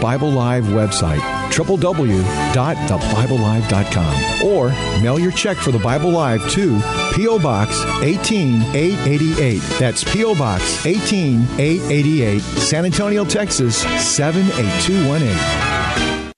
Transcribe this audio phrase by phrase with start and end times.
[0.00, 1.18] Bible Live website,
[1.50, 4.68] www.thebiblelive.com, or
[5.02, 6.78] mail your check for the Bible Live to
[7.14, 7.38] P.O.
[7.40, 9.60] Box 18888.
[9.78, 10.34] That's P.O.
[10.36, 16.30] Box 18888, San Antonio, Texas 78218.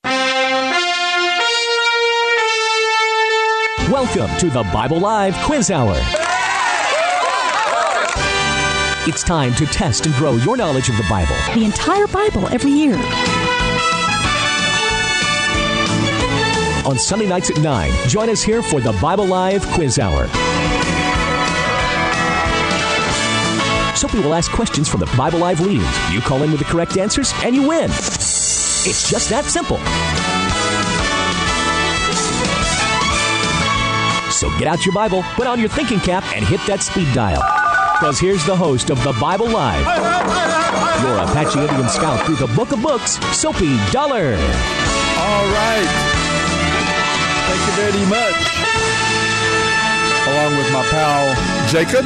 [3.90, 5.96] Welcome to the Bible Live Quiz Hour.
[9.04, 11.34] It's time to test and grow your knowledge of the Bible.
[11.54, 12.94] The entire Bible every year.
[16.84, 20.26] On Sunday nights at 9, join us here for the Bible Live Quiz Hour.
[23.94, 25.86] Soapy will ask questions from the Bible Live leaders.
[26.10, 27.84] You call in with the correct answers, and you win.
[27.84, 29.76] It's just that simple.
[34.32, 37.42] So get out your Bible, put on your thinking cap, and hit that speed dial.
[37.94, 39.86] Because here's the host of the Bible Live,
[41.00, 44.34] your Apache Indian scout through the book of books, Soapy Dollar.
[44.34, 46.11] All right.
[47.72, 48.34] You very much.
[50.26, 52.04] Along with my pal Jacob,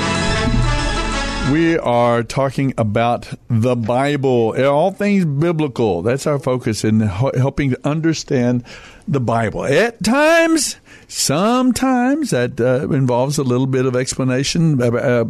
[1.52, 6.02] we are talking about the Bible, all things biblical.
[6.02, 8.62] That's our focus in helping to understand
[9.08, 9.64] the Bible.
[9.64, 10.76] At times,
[11.08, 14.80] sometimes that uh, involves a little bit of explanation.
[14.80, 15.24] Uh, uh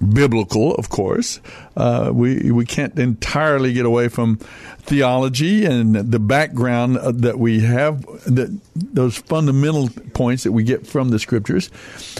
[0.00, 1.40] biblical, of course.
[1.76, 4.36] Uh, we we can't entirely get away from
[4.78, 11.10] theology and the background that we have, that those fundamental points that we get from
[11.10, 11.70] the scriptures.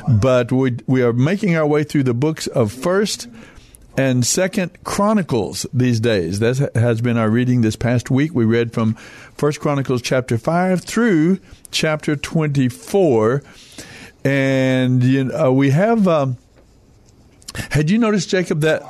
[0.09, 3.29] But we we are making our way through the books of First
[3.97, 6.39] and Second Chronicles these days.
[6.39, 8.35] That has been our reading this past week.
[8.35, 8.95] We read from
[9.37, 11.39] First Chronicles chapter five through
[11.71, 13.43] chapter twenty four,
[14.23, 16.07] and you know, we have.
[16.07, 16.37] Um,
[17.71, 18.83] had you noticed, Jacob, that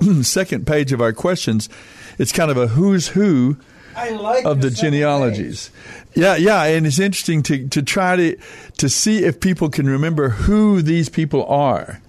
[0.22, 1.68] second page of our questions?
[2.18, 3.58] It's kind of a who's who
[3.94, 5.68] like of the, the genealogies.
[5.68, 6.06] Page.
[6.16, 8.36] Yeah, yeah, and it's interesting to to try to
[8.78, 12.00] to see if people can remember who these people are.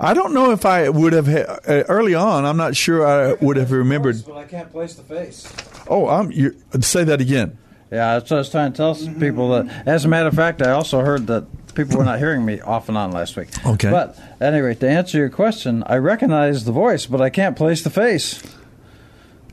[0.00, 1.56] I don't know if I would have uh,
[1.88, 2.44] early on.
[2.44, 4.16] I'm not sure I would have remembered.
[4.16, 5.52] Voice, but I can't place the face.
[5.88, 6.30] Oh, I'm.
[6.30, 7.58] You, say that again.
[7.90, 9.48] Yeah, that's I was trying to tell some people.
[9.50, 11.46] That, as a matter of fact, I also heard that
[11.78, 13.48] people were not hearing me off and on last week.
[13.64, 13.90] Okay.
[13.90, 17.90] But anyway, to answer your question, I recognize the voice, but I can't place the
[17.90, 18.42] face.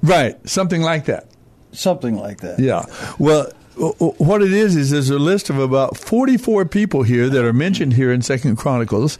[0.01, 1.27] Right, something like that.
[1.71, 2.59] Something like that.
[2.59, 2.85] Yeah.
[3.19, 7.53] Well, what it is is there's a list of about 44 people here that are
[7.53, 9.19] mentioned here in Second Chronicles,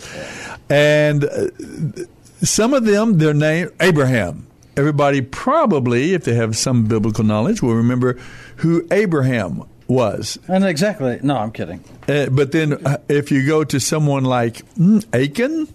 [0.70, 1.50] and uh,
[2.42, 4.48] some of them their name Abraham.
[4.78, 8.18] Everybody probably, if they have some biblical knowledge, will remember
[8.58, 10.40] who Abraham was.
[10.48, 11.20] And exactly.
[11.22, 11.84] No, I'm kidding.
[12.08, 15.68] Uh, but then uh, if you go to someone like mm, Achan,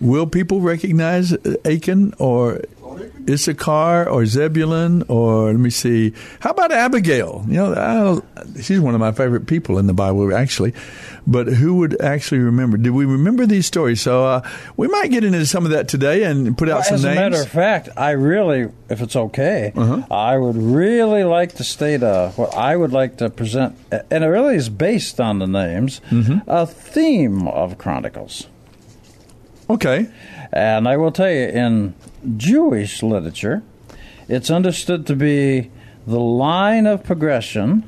[0.00, 1.32] will people recognize
[1.64, 2.62] Achan or
[3.28, 6.12] Issachar or Zebulun or let me see.
[6.40, 7.44] How about Abigail?
[7.46, 8.22] You know,
[8.60, 10.74] she's one of my favorite people in the Bible, actually.
[11.26, 12.76] But who would actually remember?
[12.76, 14.00] Do we remember these stories?
[14.00, 16.94] So uh, we might get into some of that today and put out well, some
[16.96, 17.16] as names.
[17.16, 20.06] As a matter of fact, I really, if it's okay, uh-huh.
[20.10, 23.76] I would really like to state uh, what I would like to present,
[24.10, 26.38] and it really is based on the names, mm-hmm.
[26.48, 28.46] a theme of Chronicles.
[29.68, 30.10] Okay.
[30.52, 31.94] And I will tell you, in
[32.36, 33.62] Jewish literature,
[34.28, 35.70] it's understood to be
[36.06, 37.84] the line of progression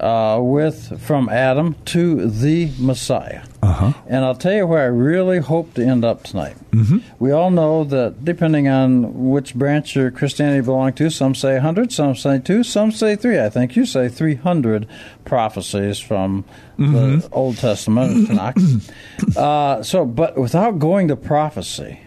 [0.00, 3.42] uh, with from Adam to the Messiah.
[3.62, 3.92] Uh-huh.
[4.06, 6.56] And I'll tell you where I really hope to end up tonight.
[6.70, 6.98] Mm-hmm.
[7.18, 11.92] We all know that depending on which branch your Christianity belong to, some say 100,
[11.92, 13.40] some say 2, some say 3.
[13.40, 14.86] I think you say 300
[15.24, 16.44] prophecies from
[16.78, 16.92] mm-hmm.
[16.92, 18.92] the Old Testament, Tanakh.
[19.36, 22.00] uh, so, but without going to prophecy,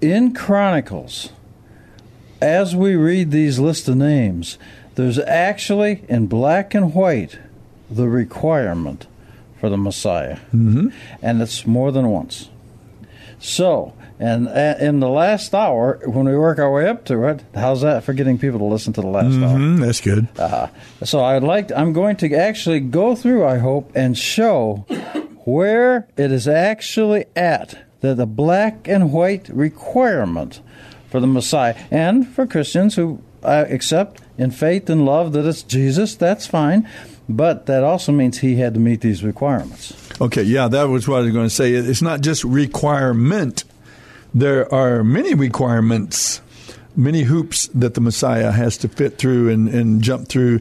[0.00, 1.30] in Chronicles,
[2.40, 4.58] as we read these list of names,
[4.98, 7.38] there's actually in black and white
[7.88, 9.06] the requirement
[9.60, 10.88] for the Messiah, mm-hmm.
[11.22, 12.48] and it's more than once.
[13.38, 17.44] So, and uh, in the last hour, when we work our way up to it,
[17.54, 19.86] how's that for getting people to listen to the last mm-hmm, hour?
[19.86, 20.26] That's good.
[20.36, 20.66] Uh,
[21.04, 21.68] so I'd like.
[21.68, 23.46] To, I'm going to actually go through.
[23.46, 24.84] I hope and show
[25.44, 30.60] where it is actually at that the black and white requirement
[31.08, 35.62] for the Messiah and for Christians who uh, accept in faith and love that it's
[35.62, 36.14] Jesus.
[36.14, 36.88] That's fine.
[37.28, 39.94] But that also means he had to meet these requirements.
[40.20, 41.72] Okay, yeah, that was what I was going to say.
[41.72, 43.64] It's not just requirement
[44.34, 46.40] there are many requirements,
[46.96, 50.60] many hoops that the Messiah has to fit through and, and jump through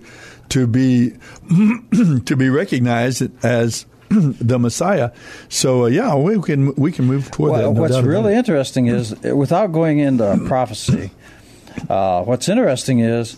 [0.49, 1.11] to be
[2.25, 5.11] to be recognized as the Messiah.
[5.49, 7.75] So uh, yeah, we can we can move toward well, that.
[7.75, 11.11] No what's really interesting is, without going into prophecy,
[11.89, 13.37] uh, what's interesting is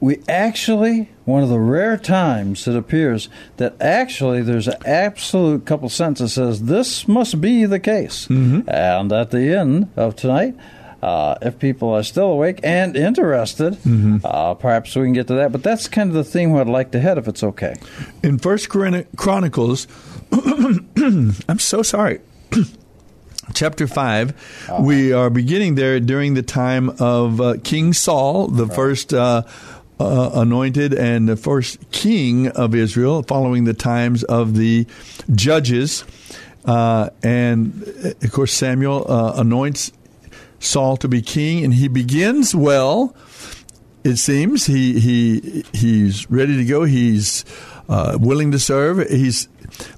[0.00, 3.28] we actually one of the rare times it appears
[3.58, 8.68] that actually there's an absolute couple sentences says this must be the case mm-hmm.
[8.68, 10.54] and at the end of tonight
[11.02, 14.18] uh, if people are still awake and interested, mm-hmm.
[14.22, 15.50] uh, perhaps we can get to that.
[15.50, 17.76] But that's kind of the theme I'd like to head, if it's okay.
[18.22, 19.88] In First Chronicles,
[20.32, 22.20] I'm so sorry.
[23.54, 24.82] chapter 5 uh-huh.
[24.82, 28.74] we are beginning there during the time of uh, king saul the right.
[28.74, 29.42] first uh,
[30.00, 34.86] uh, anointed and the first king of Israel, following the times of the
[35.34, 36.04] judges.
[36.64, 39.92] Uh, and uh, of course, Samuel uh, anoints
[40.58, 43.14] Saul to be king, and he begins well.
[44.02, 46.84] It seems he he he's ready to go.
[46.84, 47.44] He's
[47.88, 49.06] uh, willing to serve.
[49.08, 49.48] He's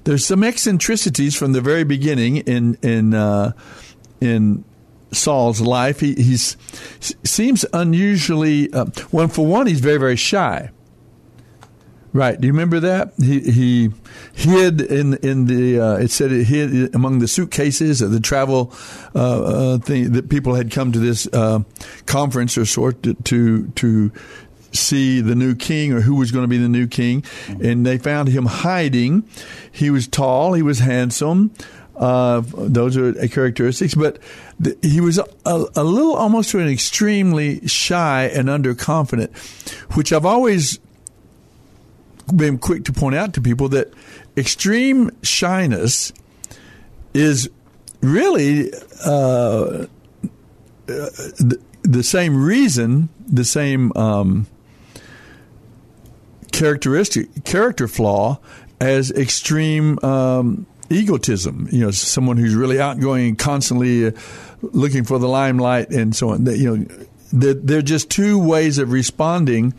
[0.03, 3.51] there's some eccentricities from the very beginning in in uh,
[4.21, 4.63] in
[5.11, 5.99] Saul's life.
[5.99, 6.57] He he's,
[7.23, 9.27] seems unusually uh, well.
[9.27, 10.71] For one, he's very very shy.
[12.15, 12.39] Right?
[12.39, 13.89] Do you remember that he he
[14.33, 18.71] hid in in the uh, it said it hid among the suitcases of the travel
[19.15, 21.61] uh, uh, thing that people had come to this uh,
[22.05, 24.11] conference or sort to, to to
[24.73, 27.23] see the new king or who was going to be the new king,
[27.61, 29.27] and they found him hiding.
[29.71, 30.53] He was tall.
[30.53, 31.51] He was handsome.
[31.95, 34.17] Uh, those are characteristics, but
[34.59, 39.29] the, he was a, a, little almost to an extremely shy and underconfident,
[39.95, 40.79] which I've always
[42.35, 43.93] been quick to point out to people that
[44.35, 46.11] extreme shyness
[47.13, 47.47] is
[48.01, 48.73] really
[49.05, 49.85] uh,
[50.87, 54.47] the, the, same reason, the same um,
[56.53, 58.39] characteristic, character flaw
[58.79, 61.67] as extreme um, egotism.
[61.71, 64.11] You know, someone who's really outgoing and constantly uh,
[64.61, 66.45] looking for the limelight and so on.
[66.45, 69.73] You know, they're, they're just two ways of responding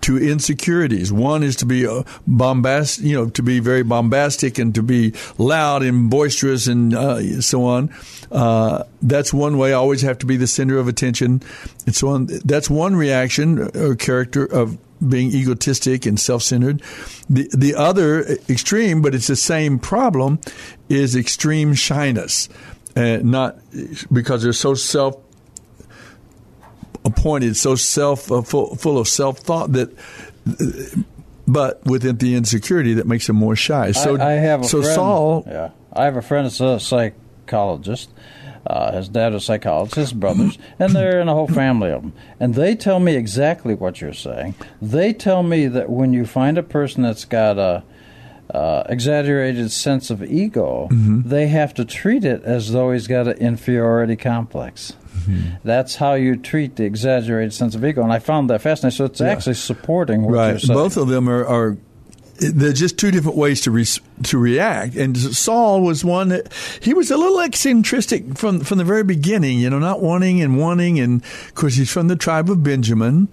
[0.00, 1.12] to insecurities.
[1.12, 5.14] One is to be uh, bombastic, you know, to be very bombastic and to be
[5.38, 7.94] loud and boisterous and uh, so on.
[8.30, 9.70] Uh, that's one way.
[9.70, 11.42] I always have to be the center of attention
[11.86, 12.26] and so on.
[12.26, 16.82] That's one reaction or character of being egotistic and self-centered.
[17.28, 20.40] The the other extreme, but it's the same problem,
[20.88, 22.48] is extreme shyness,
[22.96, 23.58] uh, not
[24.12, 25.16] because they're so self
[27.04, 29.96] appointed, so self uh, full, full of self thought that.
[31.46, 33.92] But within the insecurity that makes them more shy.
[33.92, 35.44] So I, I have so friend, Saul.
[35.46, 38.10] Yeah, I have a friend that's a psychologist,
[38.68, 42.02] uh, his dad is a psychologist, his brothers, and they're in a whole family of
[42.02, 42.12] them.
[42.38, 44.54] And they tell me exactly what you're saying.
[44.80, 47.82] They tell me that when you find a person that's got a
[48.54, 51.26] uh, exaggerated sense of ego, mm-hmm.
[51.26, 54.92] they have to treat it as though he's got an inferiority complex.
[55.20, 55.56] Mm-hmm.
[55.64, 58.96] That's how you treat the exaggerated sense of ego, and I found that fascinating.
[58.96, 59.28] So it's yeah.
[59.28, 60.50] actually supporting what right.
[60.50, 60.78] you're saying.
[60.78, 61.78] Both of them are, are
[62.38, 63.86] they're just two different ways to re-
[64.24, 64.96] to react.
[64.96, 69.58] And Saul was one that he was a little eccentric from from the very beginning.
[69.58, 73.28] You know, not wanting and wanting, and of course he's from the tribe of Benjamin.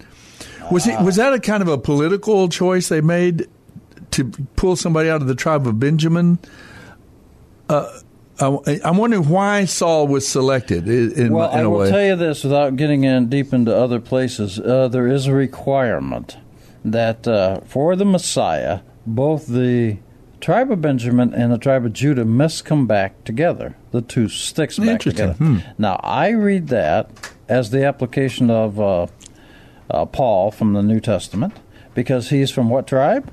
[0.70, 3.46] Was he, was that a kind of a political choice they made
[4.12, 4.24] to
[4.56, 6.40] pull somebody out of the tribe of Benjamin?
[7.68, 8.00] Uh,
[8.40, 10.88] I, am wondering why Saul was selected.
[10.88, 11.90] In, well, in I will way.
[11.90, 14.58] tell you this without getting in deep into other places.
[14.58, 16.36] Uh, there is a requirement
[16.84, 19.98] that uh, for the Messiah both the
[20.40, 23.76] tribe of Benjamin and the tribe of Judah must come back together.
[23.90, 25.34] The two sticks back together.
[25.34, 25.58] Hmm.
[25.78, 27.10] Now, I read that
[27.48, 29.06] as the application of uh,
[29.90, 31.54] uh, Paul from the New Testament
[31.94, 33.30] because he's from what tribe?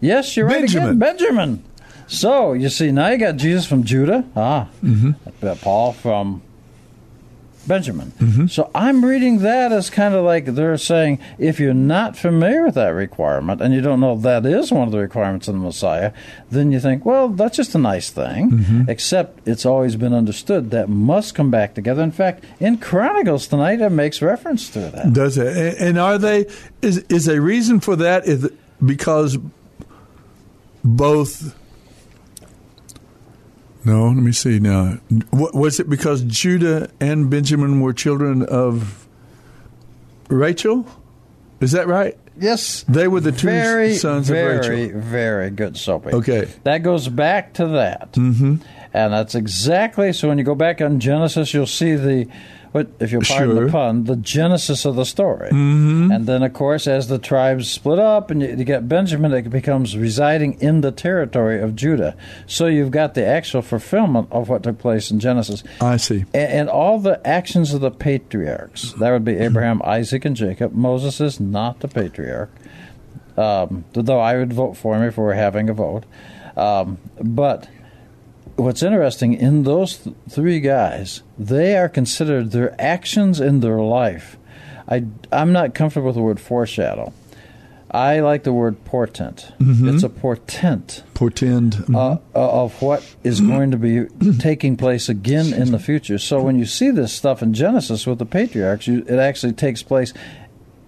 [0.00, 0.82] Yes, you're Benjamin.
[0.82, 0.98] right again.
[0.98, 1.64] Benjamin.
[2.06, 4.24] So, you see, now you got Jesus from Judah.
[4.36, 4.68] Ah.
[4.84, 5.54] Mm-hmm.
[5.62, 6.42] Paul from
[7.66, 8.12] Benjamin.
[8.18, 8.46] Mm-hmm.
[8.46, 12.74] So I'm reading that as kind of like they're saying if you're not familiar with
[12.76, 16.12] that requirement and you don't know that is one of the requirements of the Messiah,
[16.50, 18.50] then you think, well, that's just a nice thing.
[18.50, 18.90] Mm-hmm.
[18.90, 22.02] Except it's always been understood that must come back together.
[22.02, 25.12] In fact, in Chronicles tonight, it makes reference to that.
[25.12, 25.56] Does it?
[25.56, 26.46] And- And are they?
[26.82, 28.26] Is is a reason for that?
[28.26, 28.50] Is
[28.84, 29.38] because
[30.84, 31.54] both?
[33.86, 34.98] No, let me see now.
[35.32, 39.06] Was it because Judah and Benjamin were children of
[40.28, 40.88] Rachel?
[41.60, 42.18] Is that right?
[42.36, 42.84] Yes.
[42.88, 44.76] They were the two very, sons very, of Rachel.
[44.76, 46.10] Very, very good, Soapy.
[46.10, 46.48] Okay.
[46.64, 48.12] That goes back to that.
[48.14, 48.56] Mm-hmm.
[48.92, 50.28] And that's exactly so.
[50.28, 52.28] When you go back on Genesis, you'll see the,
[52.72, 53.64] what if you'll pardon Sure.
[53.66, 55.48] the pun, the genesis of the story.
[55.48, 56.10] Mm-hmm.
[56.10, 59.48] And then, of course, as the tribes split up and you, you get Benjamin, it
[59.50, 62.16] becomes residing in the territory of Judah.
[62.46, 65.62] So you've got the actual fulfillment of what took place in Genesis.
[65.80, 66.24] I see.
[66.34, 68.92] And, and all the actions of the patriarchs.
[68.94, 70.72] That would be Abraham, Isaac, and Jacob.
[70.72, 72.50] Moses is not the patriarch,
[73.36, 76.04] um, though I would vote for him if we were having a vote.
[76.56, 77.68] Um, but
[78.56, 84.36] what's interesting in those th- three guys, they are considered their actions in their life.
[84.88, 87.12] I, I'm not comfortable with the word foreshadow.
[87.90, 89.52] I like the word portent.
[89.60, 91.74] It's a portent Portend.
[91.74, 91.94] Mhm.
[91.94, 94.06] uh, of what is going to be
[94.38, 96.18] taking place again in the future.
[96.18, 99.82] So when you see this stuff in Genesis with the patriarchs, you, it actually takes
[99.82, 100.12] place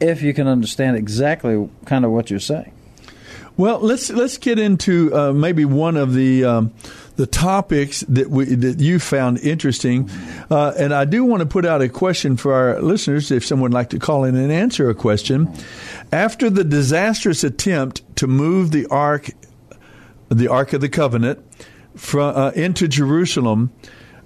[0.01, 2.73] if you can understand exactly kind of what you're saying.
[3.57, 6.73] Well, let's let's get into uh, maybe one of the um,
[7.19, 10.09] the topics that we that you found interesting,
[10.51, 13.73] uh, and I do want to put out a question for our listeners if someone
[13.73, 15.53] would like to call in and answer a question.
[16.13, 19.31] After the disastrous attempt to move the ark,
[20.29, 21.45] the Ark of the Covenant,
[21.97, 23.73] from uh, into Jerusalem,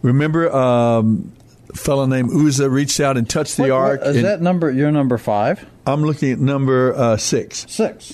[0.03, 0.55] remember.
[0.55, 1.33] Um,
[1.73, 4.01] a fellow named Uzzah reached out and touched the What- ark.
[4.05, 5.65] Is and- that number your number five?
[5.87, 7.65] I'm looking at number uh, six.
[7.67, 8.13] Six.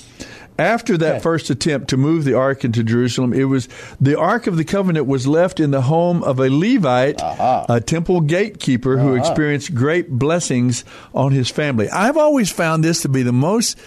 [0.58, 1.20] After that Okay.
[1.20, 3.68] first attempt to move the ark into Jerusalem, it was
[4.00, 7.20] the ark of the covenant was left in the home of a Levite,
[7.68, 10.84] a temple gatekeeper who experienced great blessings
[11.14, 11.88] on his family.
[11.88, 13.78] I've always found this to be the most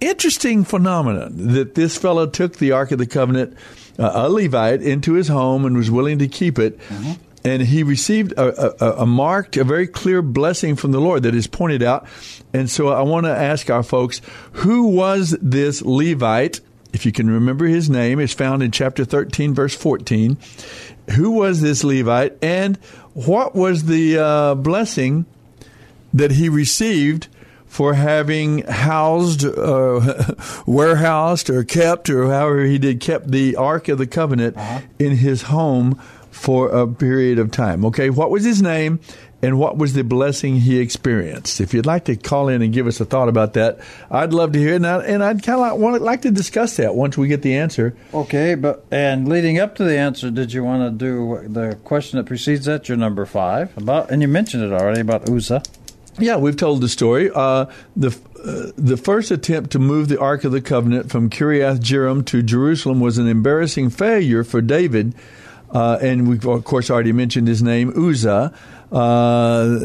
[0.00, 3.56] interesting phenomenon that this fellow took the ark of the covenant,
[3.98, 6.78] uh, a Levite, into his home and was willing to keep it.
[7.44, 11.34] And he received a, a, a marked, a very clear blessing from the Lord that
[11.34, 12.06] is pointed out.
[12.52, 14.20] And so I want to ask our folks,
[14.52, 16.60] who was this Levite?
[16.92, 20.36] If you can remember his name, it's found in chapter 13, verse 14.
[21.16, 22.36] Who was this Levite?
[22.42, 22.76] And
[23.14, 25.24] what was the uh, blessing
[26.12, 27.28] that he received
[27.66, 30.34] for having housed, uh,
[30.66, 34.56] warehoused, or kept, or however he did, kept the Ark of the Covenant
[34.98, 36.00] in his home
[36.40, 37.84] for a period of time.
[37.84, 38.98] Okay, what was his name
[39.42, 41.60] and what was the blessing he experienced?
[41.60, 43.80] If you'd like to call in and give us a thought about that,
[44.10, 44.76] I'd love to hear it.
[44.76, 47.56] And, I, and I'd kind of like, like to discuss that once we get the
[47.56, 47.94] answer.
[48.14, 52.16] Okay, but and leading up to the answer, did you want to do the question
[52.16, 52.88] that precedes that?
[52.88, 55.62] Your number five about, and you mentioned it already about Uzzah.
[56.18, 57.30] Yeah, we've told the story.
[57.34, 61.80] Uh, the uh, the first attempt to move the Ark of the Covenant from Kiriath
[61.80, 65.14] Jearim to Jerusalem was an embarrassing failure for David,
[65.72, 68.52] uh, and we've of course already mentioned his name, Uzzah.
[68.90, 69.78] Uh,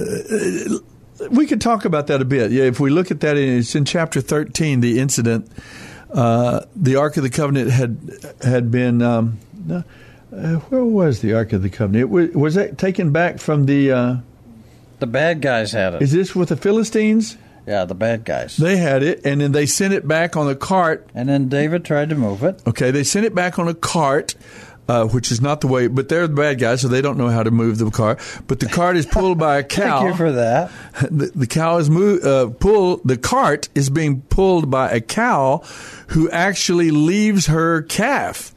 [1.30, 2.51] we could talk about that a bit.
[2.51, 4.82] Yeah, if we look at that, it's in chapter thirteen.
[4.82, 5.50] The incident,
[6.13, 7.98] uh, the Ark of the Covenant had
[8.44, 9.01] had been.
[9.01, 9.39] Um,
[9.72, 9.82] uh,
[10.70, 12.01] where was the Ark of the Covenant?
[12.01, 13.92] It was, was that taken back from the?
[13.92, 14.15] Uh,
[15.00, 16.01] The bad guys had it.
[16.01, 17.38] is this with the Philistines?
[17.65, 18.58] yeah, the bad guys.
[18.58, 21.08] They had it, and then they sent it back on a cart.
[21.15, 22.62] and then David tried to move it.
[22.68, 24.36] Okay, they sent it back on a cart,
[24.88, 25.88] uh, which is not the way.
[25.88, 28.20] But they're the bad guys, so they don't know how to move the cart.
[28.48, 30.00] But the cart is pulled by a cow.
[30.00, 30.72] Thank you for that.
[31.12, 33.01] the, the cow is move, uh, pulled.
[33.06, 35.63] The cart is being pulled by a cow,
[36.08, 38.55] who actually leaves her calf.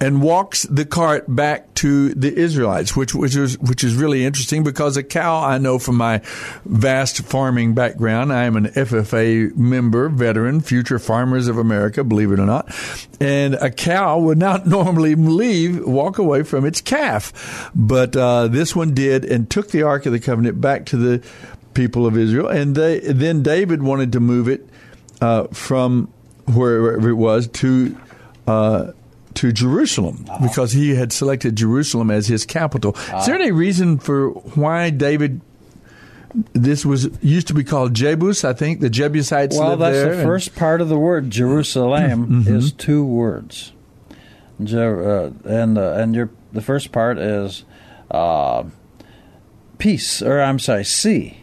[0.00, 4.64] And walks the cart back to the Israelites, which which is which is really interesting
[4.64, 6.20] because a cow I know from my
[6.64, 8.32] vast farming background.
[8.32, 12.74] I am an FFA member, veteran, Future Farmers of America, believe it or not.
[13.20, 18.74] And a cow would not normally leave, walk away from its calf, but uh, this
[18.74, 21.24] one did, and took the Ark of the Covenant back to the
[21.74, 22.48] people of Israel.
[22.48, 24.68] And they then David wanted to move it
[25.20, 26.12] uh, from
[26.46, 27.96] wherever it was to.
[29.36, 32.96] To Jerusalem because he had selected Jerusalem as his capital.
[33.18, 35.40] Is there any reason for why David?
[36.52, 38.80] This was used to be called Jebus, I think.
[38.80, 41.30] The Jebusites Well, that's the and- first part of the word.
[41.30, 43.72] Jerusalem is two words.
[44.62, 47.64] Je- uh, and uh, and your the first part is
[48.10, 48.64] uh,
[49.78, 51.38] peace, or I'm sorry, see.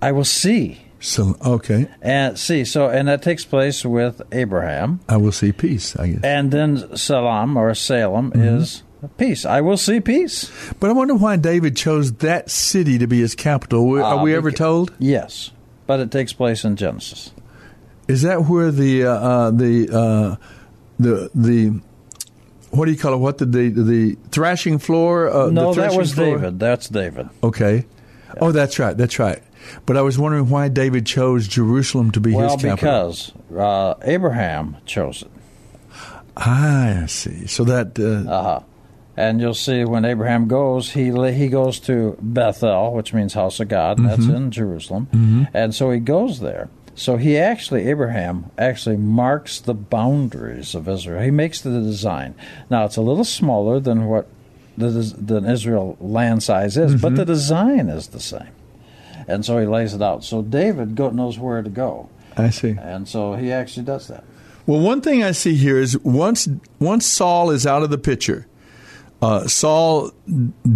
[0.00, 0.85] I will see.
[1.06, 4.98] So okay, And see, so and that takes place with Abraham.
[5.08, 5.94] I will see peace.
[5.94, 6.24] I guess.
[6.24, 8.56] And then Salam or Salem Mm-hmm.
[8.58, 8.82] is
[9.16, 9.44] peace.
[9.46, 10.50] I will see peace.
[10.80, 13.88] But I wonder why David chose that city to be his capital.
[14.00, 14.92] Are Ah, we ever told?
[14.98, 15.52] Yes.
[15.86, 17.30] But it takes place in Genesis.
[18.08, 20.36] Is that where the uh, uh, the uh,
[20.98, 21.80] the the
[22.70, 23.18] what do you call it?
[23.18, 25.30] What did the the thrashing floor?
[25.30, 26.36] Uh, no, the that was floor?
[26.38, 26.58] David.
[26.58, 27.28] That's David.
[27.44, 27.86] Okay.
[28.40, 28.96] Oh, that's right.
[28.96, 29.40] That's right.
[29.86, 32.76] But I was wondering why David chose Jerusalem to be Well, his capital.
[32.76, 35.30] because uh, Abraham chose it.
[36.36, 37.46] Ah, I see.
[37.46, 38.60] So that uh, Uh-huh.
[39.18, 43.68] And you'll see when Abraham goes, he he goes to Bethel, which means house of
[43.68, 43.98] God.
[43.98, 44.34] and That's Mm-hmm.
[44.36, 46.68] in Jerusalem, and so he goes there.
[46.94, 51.22] So he actually Abraham actually marks the boundaries of Israel.
[51.22, 52.34] He makes the design.
[52.68, 54.26] Now it's a little smaller than what
[54.76, 57.32] the than Israel land size is, but the Mm-hmm.
[57.32, 58.52] design is the same.
[59.28, 60.24] And so he lays it out.
[60.24, 62.76] So David go, knows where to go, I see.
[62.80, 64.24] and so he actually does that.
[64.66, 66.48] Well, one thing I see here is once
[66.80, 68.46] once Saul is out of the picture,
[69.22, 70.10] uh, Saul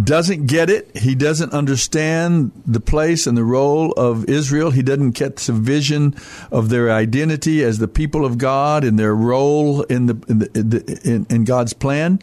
[0.03, 0.95] doesn't get it.
[0.97, 4.71] He doesn't understand the place and the role of Israel.
[4.71, 6.15] He doesn't get the vision
[6.51, 10.51] of their identity as the people of God and their role in the in, the,
[10.55, 12.19] in, the, in, in God's plan.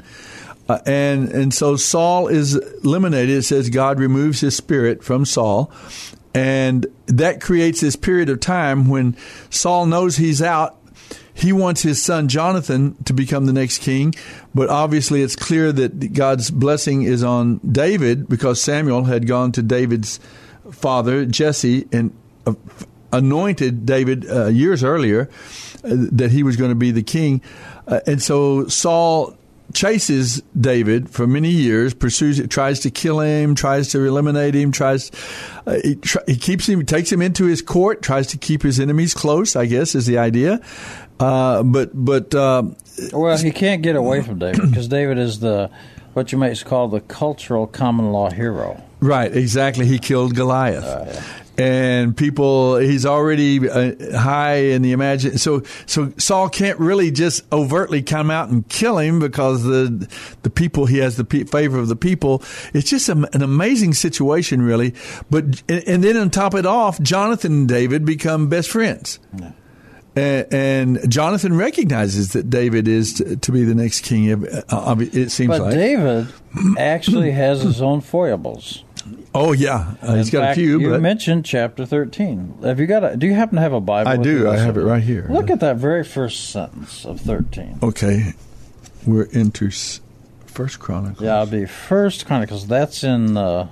[0.69, 3.39] Uh, and and so Saul is eliminated.
[3.39, 5.71] It says God removes his spirit from Saul,
[6.35, 9.17] and that creates this period of time when
[9.51, 10.77] Saul knows he's out.
[11.33, 14.15] He wants his son Jonathan to become the next king,
[14.55, 19.63] but obviously it's clear that God's blessing is on David because Samuel had gone to
[19.63, 20.19] David's
[20.73, 22.13] father Jesse and
[23.13, 25.31] anointed David uh, years earlier
[25.85, 27.41] uh, that he was going to be the king,
[27.87, 29.38] uh, and so Saul
[29.75, 34.73] chases David for many years, pursues it, tries to kill him, tries to eliminate him,
[34.73, 35.11] tries
[35.67, 38.81] uh, he, tr- he keeps him, takes him into his court, tries to keep his
[38.81, 39.57] enemies close.
[39.57, 40.61] I guess is the idea.
[41.21, 42.62] Uh, but but uh,
[43.12, 45.71] Well, he can't get away from David because David is the
[46.14, 48.83] what you might call the cultural common law hero.
[49.01, 49.87] right, exactly.
[49.87, 50.85] He killed Goliath.
[51.61, 55.38] And people, he's already uh, high in the imagine.
[55.38, 60.09] So, so Saul can't really just overtly come out and kill him because the
[60.42, 62.44] the people he has the pe- favor of the people.
[62.73, 64.94] It's just a, an amazing situation, really.
[65.31, 69.18] But and, and then on top of it off, Jonathan and David become best friends.
[70.14, 74.31] And, and Jonathan recognizes that David is to, to be the next king.
[74.31, 75.75] of- uh, It seems But like.
[75.75, 76.29] David
[76.79, 78.85] actually has his own foibles.
[79.35, 80.81] Oh yeah, uh, he's got fact, a few.
[80.81, 82.59] You but mentioned chapter thirteen.
[82.62, 83.05] Have you got?
[83.05, 84.11] A, do you happen to have a Bible?
[84.11, 84.49] I do.
[84.49, 85.27] I have it right here.
[85.31, 87.79] Look at that very first sentence of thirteen.
[87.83, 88.35] Okay,
[89.07, 89.71] we're into
[90.47, 91.23] First Chronicles.
[91.23, 92.66] Yeah, it'll be First Chronicles.
[92.66, 93.68] That's in uh,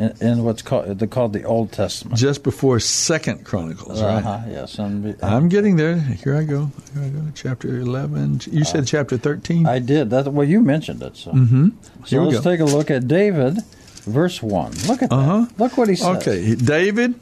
[0.00, 2.18] in, in what's called they're called the Old Testament.
[2.18, 4.24] just before Second Chronicles, right?
[4.24, 5.96] Uh-huh, yes, and I'm getting there.
[5.96, 6.70] Here I go.
[6.94, 7.22] Here I go.
[7.34, 8.40] Chapter eleven.
[8.50, 9.66] You said chapter thirteen.
[9.66, 10.32] I did that.
[10.32, 11.16] Well, you mentioned it.
[11.16, 11.68] So, mm-hmm.
[12.06, 12.50] so let's go.
[12.50, 13.58] take a look at David,
[14.00, 14.72] verse one.
[14.86, 15.46] Look at Uh-huh.
[15.48, 15.58] that.
[15.58, 16.16] Look what he says.
[16.18, 17.14] Okay, David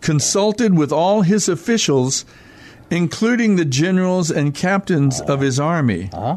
[0.00, 2.24] consulted with all his officials,
[2.90, 6.10] including the generals and captains of his army.
[6.12, 6.36] Uh-huh.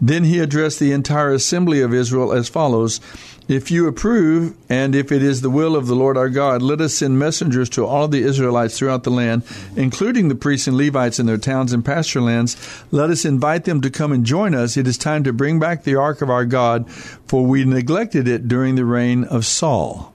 [0.00, 3.00] Then he addressed the entire assembly of Israel as follows
[3.48, 6.80] If you approve, and if it is the will of the Lord our God, let
[6.80, 9.44] us send messengers to all the Israelites throughout the land,
[9.76, 12.56] including the priests and Levites in their towns and pasture lands.
[12.90, 14.76] Let us invite them to come and join us.
[14.76, 18.48] It is time to bring back the ark of our God, for we neglected it
[18.48, 20.12] during the reign of Saul.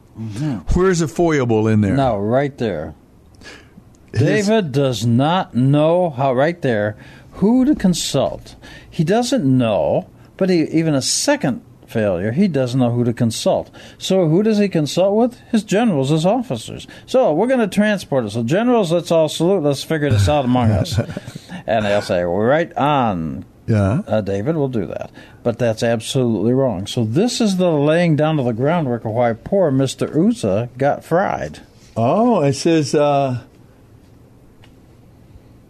[0.73, 1.95] Where's a foible in there?
[1.95, 2.95] Now, right there,
[4.11, 6.33] His- David does not know how.
[6.33, 6.97] Right there,
[7.35, 8.55] who to consult.
[8.89, 11.61] He doesn't know, but he, even a second
[11.91, 13.69] failure, he doesn't know who to consult.
[13.97, 15.39] So who does he consult with?
[15.51, 16.88] His generals, his officers.
[17.06, 18.32] So we're going to transport it.
[18.32, 19.63] So generals, let's all salute.
[19.63, 20.99] Let's figure this out among us.
[21.67, 24.01] and they'll say, "Well, right on." Yeah.
[24.08, 25.12] Uh, David will do that,
[25.43, 26.88] but that's absolutely wrong.
[26.88, 31.04] So this is the laying down of the groundwork of why poor Mister Uzzah got
[31.04, 31.60] fried.
[31.95, 33.43] Oh, it says, uh,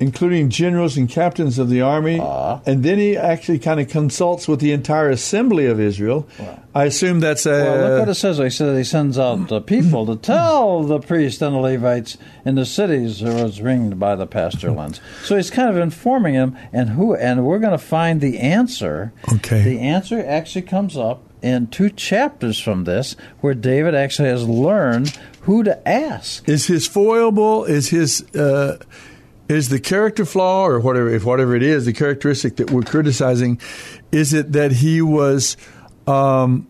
[0.02, 2.20] including generals and captains of the army.
[2.20, 2.60] Uh-huh.
[2.66, 6.28] and then he actually kind of consults with the entire assembly of Israel.
[6.74, 7.52] I assume that's a.
[7.52, 8.38] Well, look what it says.
[8.40, 12.56] He said he sends out the people to tell the priests and the Levites in
[12.56, 15.00] the cities who was ringed by the pasture lands.
[15.24, 19.14] So he's kind of informing them, and who, and we're going to find the answer.
[19.34, 19.62] Okay.
[19.64, 25.18] The answer actually comes up in two chapters from this, where David actually has learned
[25.42, 26.48] who to ask.
[26.48, 28.22] is his foible, is his.
[28.34, 28.78] Uh,
[29.56, 33.60] is the character flaw, or whatever, if whatever it is, the characteristic that we're criticizing,
[34.12, 35.58] is it that he was
[36.08, 36.68] um,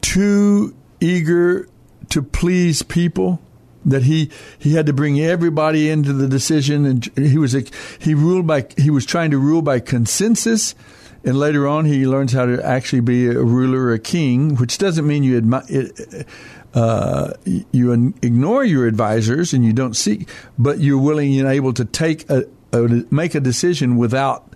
[0.00, 1.68] too eager
[2.10, 3.40] to please people?
[3.86, 7.64] That he he had to bring everybody into the decision and he was a,
[7.98, 10.74] he ruled by he was trying to rule by consensus.
[11.22, 15.06] And later on he learns how to actually be a ruler a king which doesn't
[15.06, 16.26] mean you admi-
[16.74, 21.84] uh, you ignore your advisors and you don't seek but you're willing and able to
[21.84, 24.52] take a, a make a decision without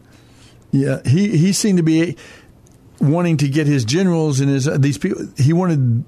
[0.71, 2.17] yeah he he seemed to be
[3.01, 6.05] wanting to get his generals and his these people he wanted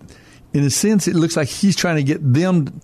[0.52, 2.80] in a sense it looks like he's trying to get them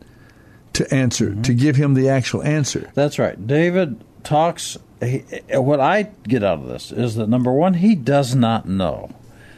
[0.77, 1.43] to answer, mm-hmm.
[1.43, 2.91] to give him the actual answer.
[2.95, 3.47] That's right.
[3.47, 4.77] David talks.
[5.01, 5.19] He,
[5.51, 9.11] what I get out of this is that number one, he does not know.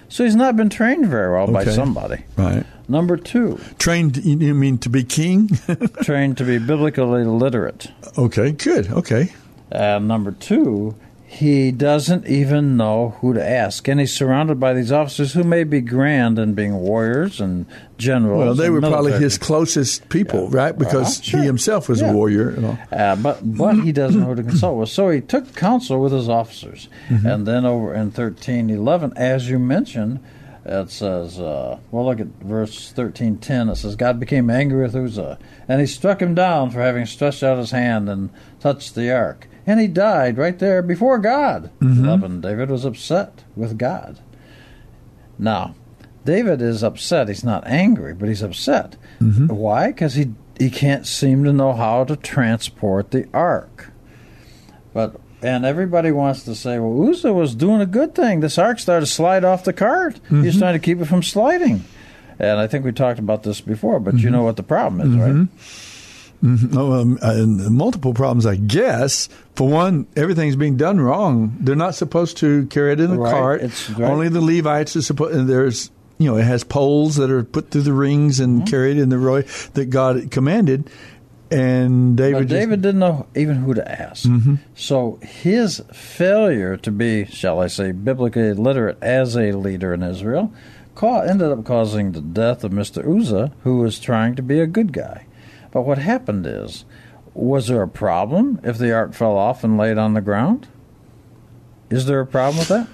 [0.08, 1.52] So he's not been trained very well okay.
[1.52, 2.24] by somebody.
[2.36, 2.64] Right.
[2.88, 3.60] Number two.
[3.78, 5.48] Trained, you mean to be king?
[6.02, 7.88] trained to be biblically literate.
[8.16, 8.90] Okay, good.
[8.90, 9.32] Okay.
[9.70, 10.94] And number two,
[11.30, 13.86] he doesn't even know who to ask.
[13.86, 17.66] And he's surrounded by these officers who may be grand in being warriors and
[17.98, 18.38] generals.
[18.38, 19.10] Well, they were military.
[19.10, 20.56] probably his closest people, yeah.
[20.56, 20.78] right?
[20.78, 21.40] Because uh, sure.
[21.40, 22.10] he himself was yeah.
[22.10, 22.52] a warrior.
[22.52, 22.78] You know?
[22.90, 24.88] uh, but but he doesn't know who to consult with.
[24.88, 26.88] So he took counsel with his officers.
[27.10, 27.26] Mm-hmm.
[27.26, 30.20] And then over in 1311, as you mentioned,
[30.64, 33.70] it says, uh, well, look at verse 13:10.
[33.70, 35.38] It says, God became angry with Uzzah,
[35.68, 39.46] and he struck him down for having stretched out his hand and touched the ark
[39.68, 41.70] and he died right there before God.
[41.80, 42.04] Mm-hmm.
[42.06, 42.40] 11.
[42.40, 44.18] David was upset with God.
[45.38, 45.74] Now,
[46.24, 47.28] David is upset.
[47.28, 48.96] He's not angry, but he's upset.
[49.20, 49.48] Mm-hmm.
[49.48, 49.88] Why?
[49.88, 53.92] Because he he can't seem to know how to transport the ark.
[54.94, 58.40] But and everybody wants to say, well, Uzzah was doing a good thing.
[58.40, 60.14] This ark started to slide off the cart.
[60.14, 60.44] Mm-hmm.
[60.44, 61.84] He's trying to keep it from sliding.
[62.38, 64.32] And I think we talked about this before, but you mm-hmm.
[64.32, 65.48] know what the problem is, right?
[66.42, 66.78] Mm-hmm.
[66.78, 69.28] Oh, uh, multiple problems, I guess.
[69.56, 71.56] For one, everything's being done wrong.
[71.60, 73.32] They're not supposed to carry it in the right.
[73.32, 73.62] cart.
[73.62, 74.10] Right.
[74.10, 75.34] Only the Levites are supposed.
[75.34, 78.70] And There's, you know, it has poles that are put through the rings and mm-hmm.
[78.70, 79.42] carried in the roy
[79.74, 80.88] that God commanded.
[81.50, 84.26] And David, but David didn't know even who to ask.
[84.26, 84.56] Mm-hmm.
[84.74, 90.52] So his failure to be, shall I say, biblically literate as a leader in Israel,
[91.02, 94.92] ended up causing the death of Mister Uzzah, who was trying to be a good
[94.92, 95.24] guy.
[95.70, 96.84] But what happened is,
[97.34, 100.68] was there a problem if the ark fell off and laid on the ground?
[101.90, 102.88] Is there a problem with that?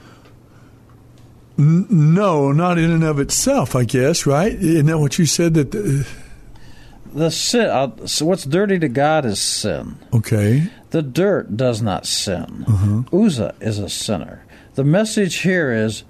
[1.58, 4.52] N- no, not in and of itself, I guess, right?
[4.52, 6.06] Isn't that what you said that the,
[7.12, 9.96] the sin uh, so what's dirty to God is sin.
[10.12, 10.68] Okay.
[10.90, 12.64] The dirt does not sin.
[12.66, 13.02] Uh-huh.
[13.16, 14.44] Uzzah is a sinner.
[14.74, 16.04] The message here is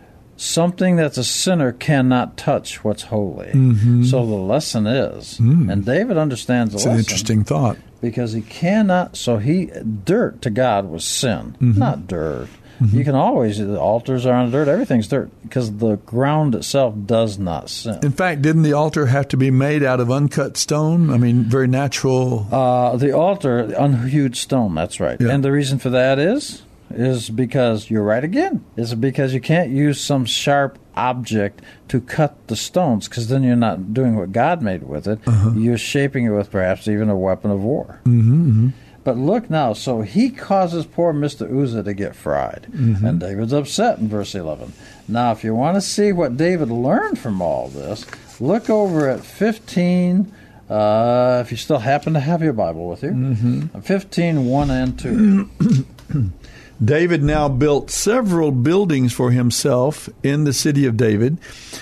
[0.44, 3.48] something that the sinner cannot touch what's holy.
[3.48, 4.04] Mm-hmm.
[4.04, 5.72] So the lesson is, mm.
[5.72, 6.92] and David understands the it's lesson.
[6.92, 7.78] an interesting thought.
[8.00, 11.78] Because he cannot, so he, dirt to God was sin, mm-hmm.
[11.78, 12.48] not dirt.
[12.80, 12.98] Mm-hmm.
[12.98, 17.38] You can always, the altars are on dirt, everything's dirt, because the ground itself does
[17.38, 18.00] not sin.
[18.02, 21.08] In fact, didn't the altar have to be made out of uncut stone?
[21.10, 22.46] I mean, very natural.
[22.52, 25.18] Uh, the altar, unhewed stone, that's right.
[25.18, 25.30] Yeah.
[25.30, 26.62] And the reason for that is?
[26.90, 28.64] Is because you're right again.
[28.76, 33.56] Is because you can't use some sharp object to cut the stones because then you're
[33.56, 35.20] not doing what God made with it.
[35.26, 35.52] Uh-huh.
[35.54, 38.00] You're shaping it with perhaps even a weapon of war.
[38.04, 38.68] Mm-hmm, mm-hmm.
[39.02, 41.62] But look now, so he causes poor Mr.
[41.62, 42.68] Uzzah to get fried.
[42.70, 43.04] Mm-hmm.
[43.04, 44.72] And David's upset in verse 11.
[45.08, 48.06] Now, if you want to see what David learned from all this,
[48.40, 50.32] look over at 15.
[50.70, 53.80] Uh, if you still happen to have your Bible with you, mm-hmm.
[53.80, 55.50] 15, 1 and 2.
[56.82, 61.38] David now built several buildings for himself in the city of David.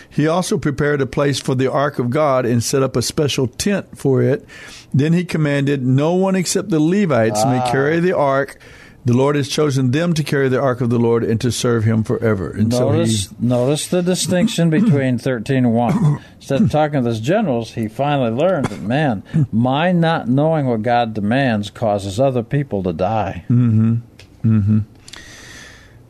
[0.09, 3.47] He also prepared a place for the ark of God and set up a special
[3.47, 4.47] tent for it.
[4.93, 7.51] Then he commanded, No one except the Levites ah.
[7.51, 8.59] may carry the ark.
[9.05, 11.83] The Lord has chosen them to carry the ark of the Lord and to serve
[11.83, 12.53] him forever.
[12.53, 16.25] And notice, so he, notice the distinction between 13 and 1.
[16.37, 20.83] Instead of talking to his generals, he finally learned that, man, my not knowing what
[20.83, 23.45] God demands causes other people to die.
[23.51, 23.97] Mm-hmm.
[24.43, 24.81] Mm-hmm.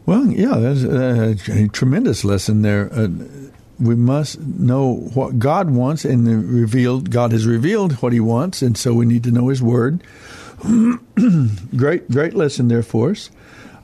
[0.05, 2.92] Well, yeah, that's a, a tremendous lesson there.
[2.92, 3.09] Uh,
[3.79, 7.11] we must know what God wants, and revealed.
[7.11, 10.03] God has revealed what He wants, and so we need to know His Word.
[11.77, 13.31] great, great lesson there for us.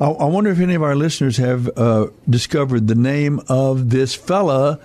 [0.01, 4.15] I, I, wonder if any of our listeners have uh, discovered the name of this
[4.15, 4.79] fella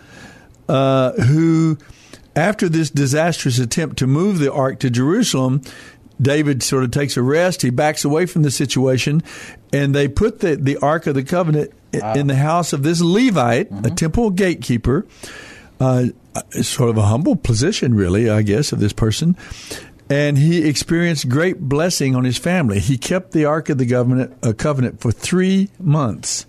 [0.67, 1.77] uh, who,
[2.35, 5.61] after this disastrous attempt to move the ark to Jerusalem,
[6.21, 7.61] David sort of takes a rest.
[7.61, 9.23] He backs away from the situation,
[9.71, 12.13] and they put the, the Ark of the Covenant wow.
[12.13, 13.85] in the house of this Levite, mm-hmm.
[13.85, 15.05] a temple gatekeeper.
[15.79, 16.05] Uh,
[16.61, 19.35] sort of a humble position, really, I guess, of this person.
[20.09, 22.79] And he experienced great blessing on his family.
[22.79, 26.45] He kept the Ark of the Covenant, uh, covenant for three months.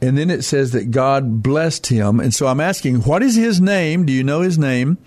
[0.00, 2.18] And then it says that God blessed him.
[2.18, 4.04] And so I'm asking, what is his name?
[4.04, 4.98] Do you know his name?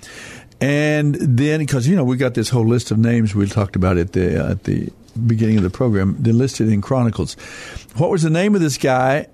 [0.66, 3.98] And then, because you know, we got this whole list of names we talked about
[3.98, 4.92] at the uh, at the
[5.28, 6.16] beginning of the program.
[6.18, 7.36] They're listed in Chronicles.
[7.98, 9.28] What was the name of this guy?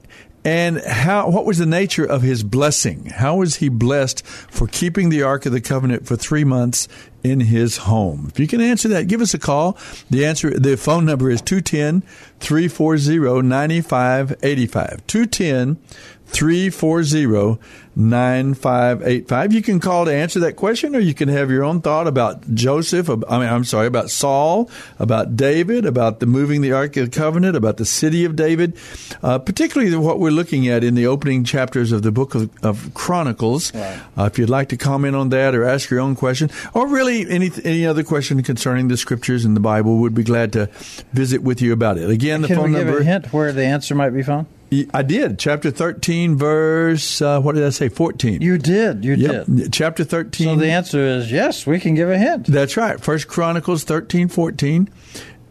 [0.44, 1.30] And how?
[1.30, 3.06] What was the nature of his blessing?
[3.06, 6.90] How was he blessed for keeping the Ark of the Covenant for three months
[7.24, 8.26] in his home?
[8.28, 9.78] If you can answer that, give us a call.
[10.10, 12.02] The answer, the phone number is 210
[12.42, 15.08] 340 9585.
[15.08, 15.78] 210
[16.26, 17.60] 340
[17.96, 19.54] 9585.
[19.54, 22.54] You can call to answer that question, or you can have your own thought about
[22.54, 23.10] Joseph.
[23.10, 27.18] I mean, I'm sorry, about Saul, about David, about the moving the Ark of the
[27.18, 28.78] Covenant, about the city of David,
[29.22, 32.94] uh, particularly what we're looking at in the opening chapters of the book of, of
[32.94, 33.74] Chronicles.
[33.74, 34.02] Right.
[34.18, 37.30] Uh, if you'd like to comment on that or ask your own question, or really
[37.30, 40.68] any any other question concerning the scriptures and the Bible, we'd be glad to
[41.12, 42.10] visit with you about it.
[42.10, 42.94] Again, the can phone we number.
[42.94, 44.48] give a hint where the answer might be found?
[44.94, 45.38] I did.
[45.38, 47.90] Chapter 13, verse, uh, what did I say?
[47.90, 48.42] 14.
[48.42, 49.04] You did.
[49.04, 49.46] You yep.
[49.46, 49.74] did.
[49.74, 50.48] Chapter 13.
[50.48, 52.48] So the answer is yes, we can give a hint.
[52.48, 53.00] That's right.
[53.00, 54.90] First Chronicles 13, 14.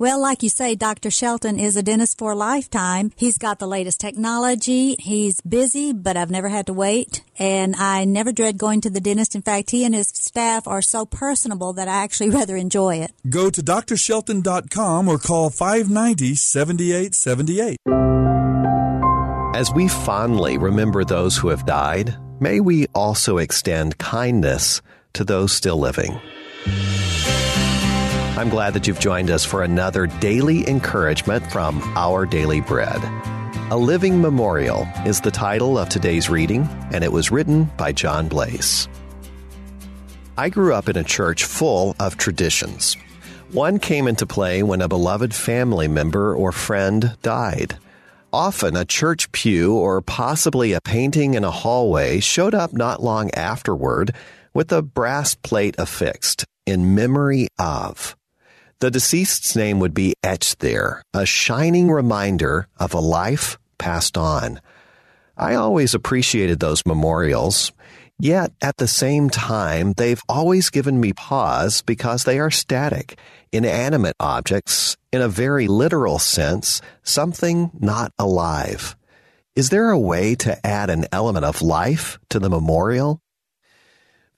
[0.00, 1.10] Well, like you say, Dr.
[1.10, 3.12] Shelton is a dentist for a lifetime.
[3.16, 4.96] He's got the latest technology.
[4.98, 7.22] He's busy, but I've never had to wait.
[7.38, 9.34] And I never dread going to the dentist.
[9.34, 13.12] In fact, he and his staff are so personable that I actually rather enjoy it.
[13.28, 17.76] Go to drshelton.com or call 590 7878.
[19.54, 24.80] As we fondly remember those who have died, may we also extend kindness
[25.12, 26.18] to those still living.
[28.40, 32.98] I'm glad that you've joined us for another daily encouragement from Our Daily Bread.
[33.70, 38.28] A Living Memorial is the title of today's reading, and it was written by John
[38.28, 38.88] Blase.
[40.38, 42.94] I grew up in a church full of traditions.
[43.52, 47.76] One came into play when a beloved family member or friend died.
[48.32, 53.30] Often, a church pew or possibly a painting in a hallway showed up not long
[53.32, 54.14] afterward
[54.54, 58.16] with a brass plate affixed in memory of.
[58.80, 64.58] The deceased's name would be etched there, a shining reminder of a life passed on.
[65.36, 67.72] I always appreciated those memorials,
[68.18, 73.18] yet at the same time, they've always given me pause because they are static
[73.52, 78.96] inanimate objects, in a very literal sense, something not alive.
[79.56, 83.20] Is there a way to add an element of life to the memorial?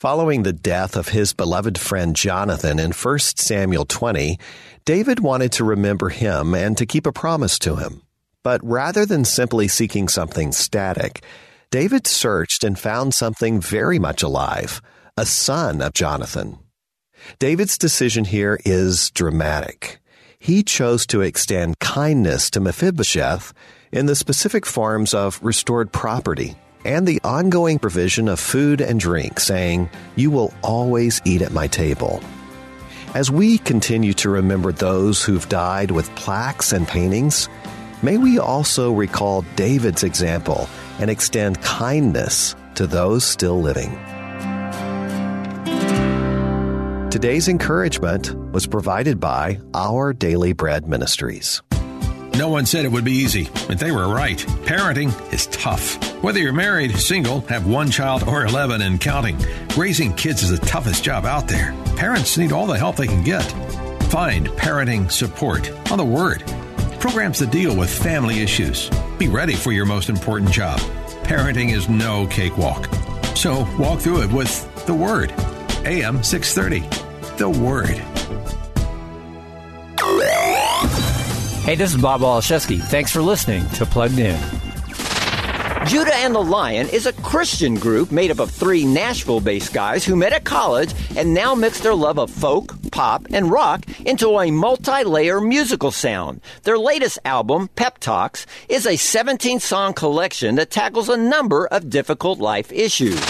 [0.03, 4.37] Following the death of his beloved friend Jonathan in 1 Samuel 20,
[4.85, 8.03] David wanted to remember him and to keep a promise to him.
[8.43, 11.23] But rather than simply seeking something static,
[11.71, 14.83] David searched and found something very much alive
[15.17, 16.59] a son of Jonathan.
[17.39, 20.01] David's decision here is dramatic.
[20.37, 23.55] He chose to extend kindness to Mephibosheth
[23.93, 29.41] in the specific forms of restored property and the ongoing provision of food and drink,
[29.41, 32.23] saying, You will always eat at my table.
[33.15, 37.49] As we continue to remember those who've died with plaques and paintings,
[38.03, 40.69] may we also recall David's example
[40.99, 43.91] and extend kindness to those still living.
[47.11, 51.61] Today's encouragement was provided by Our Daily Bread Ministries.
[52.37, 54.39] No one said it would be easy, but they were right.
[54.65, 55.97] Parenting is tough.
[56.23, 59.39] Whether you're married, single, have one child, or 11 and counting,
[59.77, 61.75] raising kids is the toughest job out there.
[61.97, 63.45] Parents need all the help they can get.
[64.11, 66.43] Find parenting support on the Word.
[67.01, 68.89] Programs that deal with family issues.
[69.19, 70.79] Be ready for your most important job.
[71.25, 72.89] Parenting is no cakewalk.
[73.37, 75.33] So walk through it with the Word.
[75.85, 77.37] AM 630.
[77.37, 78.03] The Word.
[81.63, 82.83] Hey, this is Bob Waliszewski.
[82.83, 84.37] Thanks for listening to Plugged In.
[85.87, 90.05] Judah and the Lion is a Christian group made up of three Nashville based guys
[90.05, 94.41] who met at college and now mix their love of folk, pop, and rock into
[94.41, 96.41] a multi layer musical sound.
[96.65, 101.89] Their latest album, Pep Talks, is a 17 song collection that tackles a number of
[101.89, 103.21] difficult life issues.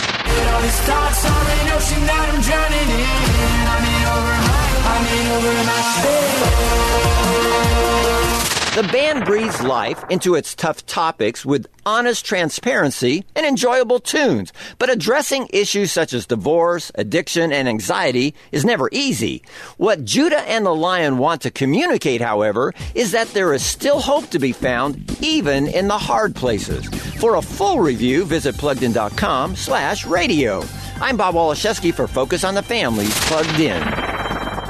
[8.74, 14.88] The band breathes life into its tough topics with honest transparency and enjoyable tunes, but
[14.88, 19.42] addressing issues such as divorce, addiction, and anxiety is never easy.
[19.76, 24.30] What Judah and the Lion want to communicate, however, is that there is still hope
[24.30, 26.86] to be found even in the hard places.
[27.20, 30.64] For a full review, visit pluggedin.com slash radio.
[30.98, 34.61] I'm Bob Waliszewski for Focus on the Family's Plugged In.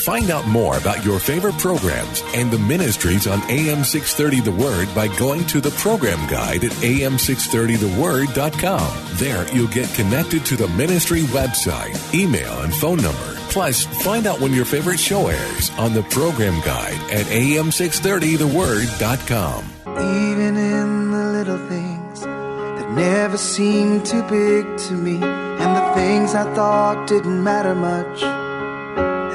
[0.00, 4.88] Find out more about your favorite programs and the ministries on AM 630 The Word
[4.94, 9.16] by going to the program guide at am630theword.com.
[9.16, 13.36] There you'll get connected to the ministry website, email, and phone number.
[13.50, 19.64] Plus, find out when your favorite show airs on the program guide at am630theword.com.
[19.86, 26.34] Even in the little things that never seemed too big to me, and the things
[26.34, 28.22] I thought didn't matter much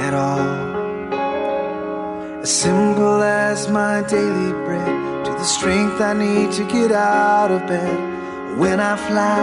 [0.08, 0.50] at all.
[2.42, 7.62] As simple as my daily bread, to the strength I need to get out of
[7.68, 7.98] bed
[8.60, 9.42] when I fly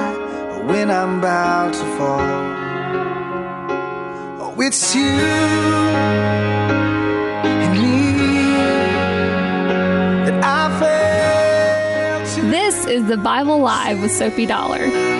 [0.53, 2.31] or when I'm about to fall.
[4.43, 5.13] Oh, it's you
[12.51, 15.12] This is the Bible Live with Soapy Dollar.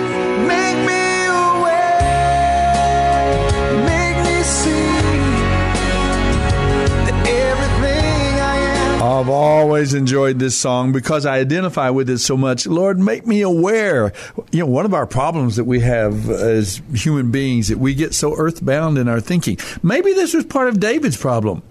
[9.19, 12.65] I've always enjoyed this song because I identify with it so much.
[12.65, 14.11] Lord, make me aware.
[14.51, 18.15] You know, one of our problems that we have as human beings that we get
[18.15, 19.57] so earthbound in our thinking.
[19.83, 21.61] Maybe this was part of David's problem.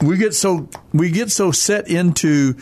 [0.00, 2.56] We get so we get so set into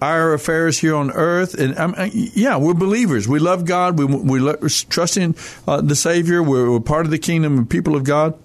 [0.00, 3.28] our affairs here on earth, and um, uh, yeah, we're believers.
[3.28, 3.98] We love God.
[3.98, 4.40] We we
[4.88, 5.34] trust in
[5.68, 6.42] uh, the Savior.
[6.42, 8.38] We're, we're part of the kingdom and people of God.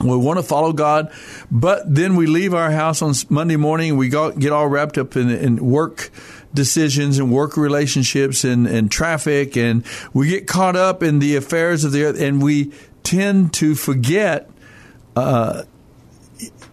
[0.00, 1.12] We want to follow God,
[1.50, 5.16] but then we leave our house on Monday morning we go, get all wrapped up
[5.16, 6.10] in, in work
[6.52, 11.84] decisions and work relationships and, and traffic, and we get caught up in the affairs
[11.84, 14.50] of the earth, and we tend to forget.
[15.14, 15.62] Uh,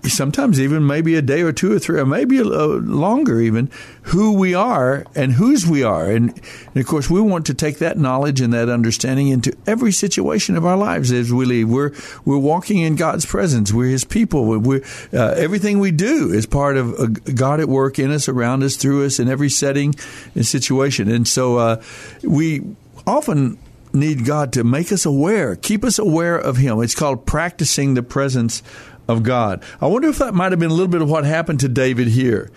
[0.10, 3.70] sometimes even maybe a day or two or three or maybe a, a longer even
[4.04, 6.12] who we are and whose we are.
[6.12, 9.92] And, and, of course we want to take that knowledge and that understanding into every
[9.92, 11.70] situation of our lives as we leave.
[11.70, 11.94] We're
[12.26, 13.72] we're walking in God's presence.
[13.72, 14.46] We're his people.
[14.46, 18.64] We're uh, everything we do is part of uh, God at work in us around
[18.64, 19.96] us through us in every setting
[20.36, 21.10] and situation.
[21.10, 21.82] And so uh,
[22.24, 22.62] we
[23.08, 23.58] often
[23.94, 26.82] need God to make us aware keep us aware of him.
[26.82, 28.64] It's called practicing the presence
[29.08, 29.64] of God.
[29.82, 32.08] I wonder if that might have been a little bit of what happened to David
[32.08, 32.52] here.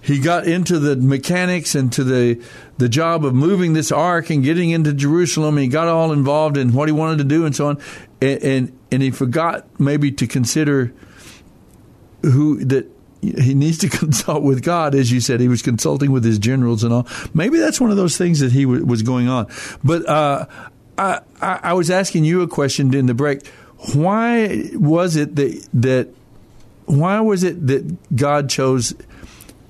[0.00, 2.42] He got into the mechanics and to the
[2.78, 5.56] the job of moving this ark and getting into Jerusalem.
[5.56, 7.80] He got all involved in what he wanted to do and so on,
[8.20, 10.92] and and, and he forgot maybe to consider
[12.22, 15.40] who that he needs to consult with God, as you said.
[15.40, 17.06] He was consulting with his generals and all.
[17.34, 19.48] Maybe that's one of those things that he w- was going on.
[19.82, 20.46] But uh,
[20.96, 23.50] I, I, I was asking you a question in the break
[23.94, 26.08] why was it that that
[26.86, 28.94] why was it that God chose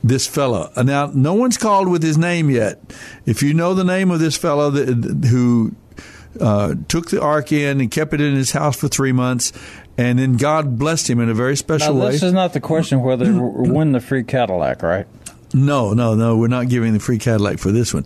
[0.03, 0.71] this fellow?
[0.77, 2.81] Now, no one's called with his name yet.
[3.27, 5.75] If you know the name of this fellow that, who
[6.41, 9.53] uh, took the ark in and kept it in his house for three months,
[9.97, 12.13] and then God blessed him in a very special now, way.
[12.13, 15.07] This is not the question whether win the free Cadillac, right?
[15.53, 16.37] No, no, no.
[16.37, 18.05] We're not giving the free Cadillac for this one.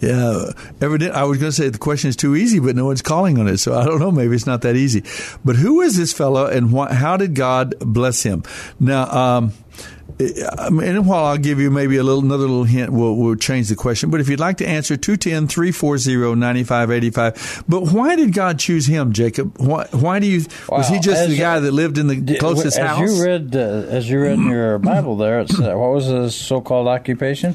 [0.00, 1.14] Yeah, evident.
[1.14, 3.46] I was going to say the question is too easy, but no one's calling on
[3.48, 4.10] it, so I don't know.
[4.10, 5.04] Maybe it's not that easy.
[5.44, 8.42] But who is this fellow, and wh- how did God bless him?
[8.78, 9.52] Now, um,
[10.18, 12.92] in a while, I'll give you maybe a little another little hint.
[12.92, 14.10] We'll, we'll change the question.
[14.10, 17.64] But if you'd like to answer, 210-340-9585.
[17.68, 19.56] But why did God choose him, Jacob?
[19.58, 22.86] Why, why do you, was he just the guy that lived in the closest as
[22.86, 23.16] house?
[23.16, 25.46] You read, uh, as you read in your Bible there, uh,
[25.76, 27.54] what was his so-called occupation?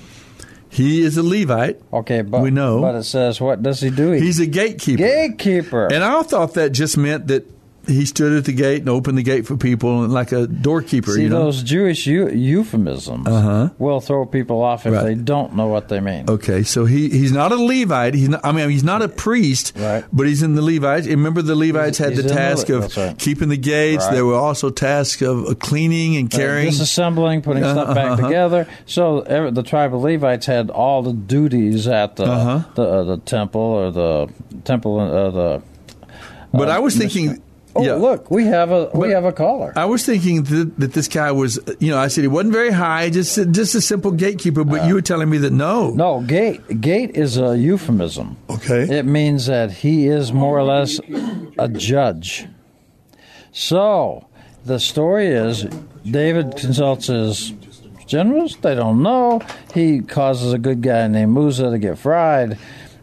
[0.75, 1.79] He is a Levite.
[1.93, 2.81] Okay, but we know.
[2.81, 4.11] But it says, what does he do?
[4.11, 4.97] He's a gatekeeper.
[5.03, 5.87] Gatekeeper.
[5.87, 7.54] And I thought that just meant that
[7.87, 11.11] he stood at the gate and opened the gate for people, and like a doorkeeper.
[11.11, 11.45] See, you know?
[11.45, 13.69] those Jewish eu- euphemisms Uh-huh.
[13.77, 15.03] will throw people off if Right.
[15.03, 16.25] they don't know what they mean.
[16.29, 18.13] Okay, so he, he's not a Levite.
[18.13, 20.03] He's not, I mean, he's not a priest, Right.
[20.11, 21.07] but he's in the Levites.
[21.07, 23.17] Remember, the Levites had he's the in the task of right.
[23.17, 24.07] keeping the gates.
[24.07, 26.71] There were also tasks of of cleaning and Uh, carrying.
[26.71, 28.27] disassembling, putting stuff back Uh-huh.
[28.27, 28.67] together.
[28.85, 32.59] So every, the tribe of Levites had all the duties at the Uh-huh.
[32.75, 34.27] the, uh, the temple or the
[34.63, 35.61] temple uh, the.
[36.53, 37.41] But uh, I was thinking.
[37.77, 37.95] Oh, yeah.
[37.95, 39.73] look, we have a we have a caller.
[39.75, 42.71] I was thinking that, that this guy was, you know, I said he wasn't very
[42.71, 44.63] high, just just a simple gatekeeper.
[44.63, 48.37] But uh, you were telling me that no, No, gate gate is a euphemism.
[48.49, 48.83] Okay.
[48.83, 50.99] It means that he is more or less
[51.59, 52.47] a judge.
[53.51, 54.27] So
[54.63, 55.63] the story is
[56.09, 57.51] David consults his
[58.07, 58.55] generals.
[58.57, 59.41] They don't know.
[59.73, 62.57] He causes a good guy named Uzzah to get fried.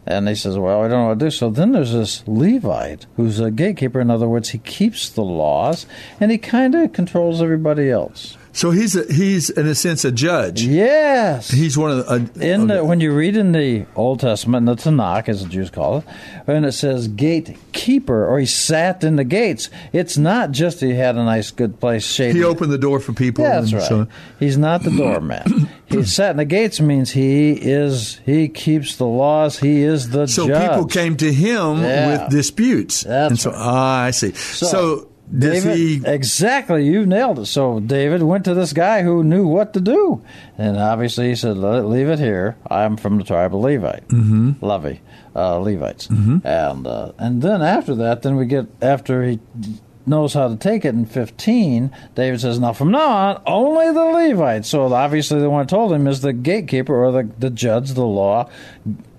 [0.07, 1.31] And he says, Well, I don't know what to do.
[1.31, 4.01] So then there's this Levite who's a gatekeeper.
[4.01, 5.87] In other words, he keeps the laws
[6.19, 8.37] and he kind of controls everybody else.
[8.55, 10.63] So he's a, he's in a sense a judge.
[10.63, 12.13] Yes, he's one of the.
[12.13, 15.49] Uh, in the, when you read in the Old Testament, in the Tanakh, as the
[15.49, 16.05] Jews call it,
[16.45, 21.17] when it says gatekeeper or he sat in the gates, it's not just he had
[21.17, 22.37] a nice, good place shaded.
[22.37, 23.43] he opened the door for people.
[23.45, 23.83] Yeah, that's right.
[23.83, 24.07] so-
[24.39, 25.69] He's not the doorman.
[25.87, 29.59] he sat in the gates means he is he keeps the laws.
[29.59, 30.69] He is the So judge.
[30.71, 32.07] people came to him Yeah.
[32.25, 34.33] with disputes, and so ah, I see.
[34.33, 36.03] So, does David, he?
[36.05, 37.47] exactly, you nailed it.
[37.47, 40.23] So David went to this guy who knew what to do,
[40.59, 42.57] and obviously he said, "Leave it here.
[42.71, 44.57] I'm from the tribe of Levite, Mhm.
[44.61, 44.97] Levi,
[45.35, 46.45] uh, Levites." Mhm.
[46.45, 49.39] And uh, and then after that, then we get after he
[50.05, 54.05] knows how to take it in 15 david says now from now on only the
[54.05, 58.05] levites so obviously the one told him is the gatekeeper or the, the judge the
[58.05, 58.51] law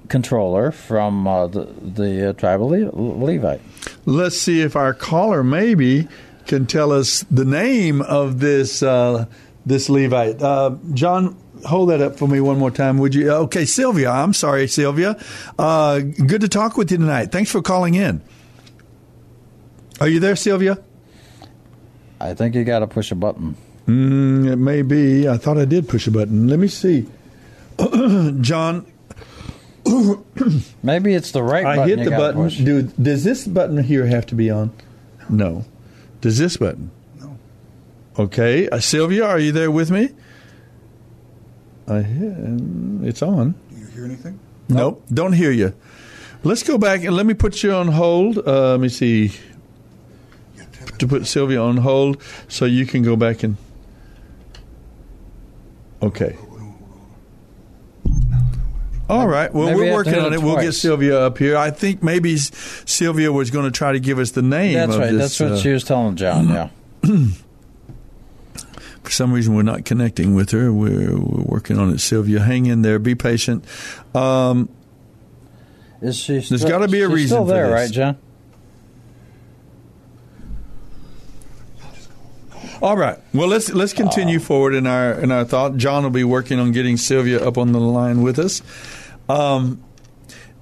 [0.10, 2.92] controller from uh, the, the uh, tribe of Le-
[3.26, 3.62] levite
[4.06, 6.08] Let's see if our caller maybe
[6.46, 9.26] can tell us the name of this uh,
[9.66, 10.42] this Levite.
[10.42, 13.30] Uh, John, hold that up for me one more time, would you?
[13.32, 14.10] Okay, Sylvia.
[14.10, 15.18] I'm sorry, Sylvia.
[15.58, 17.32] Uh, good to talk with you tonight.
[17.32, 18.22] Thanks for calling in.
[20.00, 20.78] Are you there, Sylvia?
[22.20, 23.56] I think you got to push a button.
[23.88, 25.28] Mm, it may be.
[25.28, 26.48] I thought I did push a button.
[26.48, 27.08] Let me see.
[28.42, 28.86] John,
[30.84, 31.90] Maybe it's the right I button.
[31.98, 32.44] hit the gotta button.
[32.44, 32.58] push.
[32.58, 34.72] Dude, does this button here have to be on?
[35.30, 35.66] No.
[36.22, 36.92] Does this button?
[37.20, 37.38] No.
[38.18, 38.70] Okay.
[38.70, 40.10] Uh, Sylvia, are you there with me?
[41.88, 42.34] I hit,
[43.08, 43.56] it's on.
[43.70, 44.40] Do you hear anything?
[44.70, 45.04] Nope.
[45.14, 45.74] Don't hear you.
[46.44, 48.38] Let's go back and let me put you on hold.
[48.38, 49.32] Uh, let me see.
[51.00, 53.58] To put Sylvia on hold so you can go back and.
[56.02, 56.38] Okay.
[59.14, 59.54] All right.
[59.54, 60.42] Well, Maybe we're working on it it.
[60.42, 60.74] We'll get.
[60.74, 61.56] Sylvia up here.
[61.56, 65.00] I think maybe Sylvia was going to try to give us the name That's of
[65.00, 65.12] right.
[65.12, 65.38] this.
[65.38, 66.50] That's what uh, she was telling John.
[66.50, 66.70] Yeah.
[69.04, 70.74] for some reason, we're not connecting with her.
[70.74, 72.00] We're, we're working on it.
[72.00, 72.98] Sylvia, hang in there.
[72.98, 73.66] Be patient.
[74.16, 74.68] Um,
[76.02, 76.34] Is she?
[76.40, 78.18] There's still- gotta be a reason Still there, right, John?
[82.82, 83.18] All right.
[83.34, 85.78] Well, let's let's continue forward in our in our thought.
[85.78, 88.62] John will be working on getting Sylvia up on the line with us.
[89.30, 89.84] Um,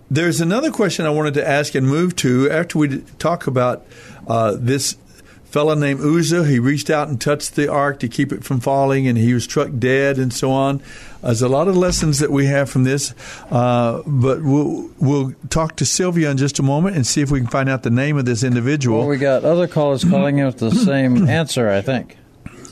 [0.09, 3.85] there's another question I wanted to ask and move to after we talk about
[4.27, 4.97] uh, this
[5.45, 6.45] fellow named Uzzah.
[6.45, 9.43] He reached out and touched the ark to keep it from falling, and he was
[9.43, 10.81] struck dead, and so on.
[11.21, 13.13] There's a lot of lessons that we have from this,
[13.51, 17.39] uh, but we'll we'll talk to Sylvia in just a moment and see if we
[17.39, 18.99] can find out the name of this individual.
[18.99, 22.17] Well, we got other callers calling in with the same answer, I think.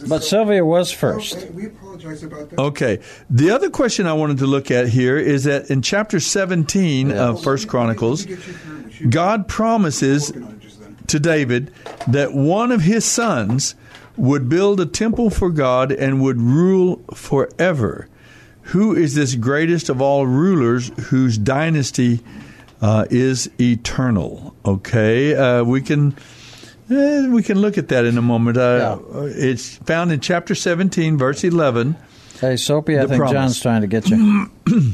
[0.07, 1.49] But Sylvia was first.
[1.51, 2.59] We apologize about that.
[2.59, 2.99] Okay.
[3.29, 7.43] The other question I wanted to look at here is that in chapter 17 of
[7.43, 8.25] First Chronicles,
[9.09, 10.33] God promises
[11.07, 11.73] to David
[12.07, 13.75] that one of his sons
[14.15, 18.07] would build a temple for God and would rule forever.
[18.63, 22.19] Who is this greatest of all rulers whose dynasty
[22.81, 24.55] uh, is eternal?
[24.65, 26.15] Okay, uh, we can
[26.89, 28.57] eh, we can look at that in a moment.
[28.57, 31.95] Uh, It's found in chapter 17, verse 11.
[32.39, 33.31] Hey, Soapy, I think promise.
[33.33, 34.49] John's trying to get you.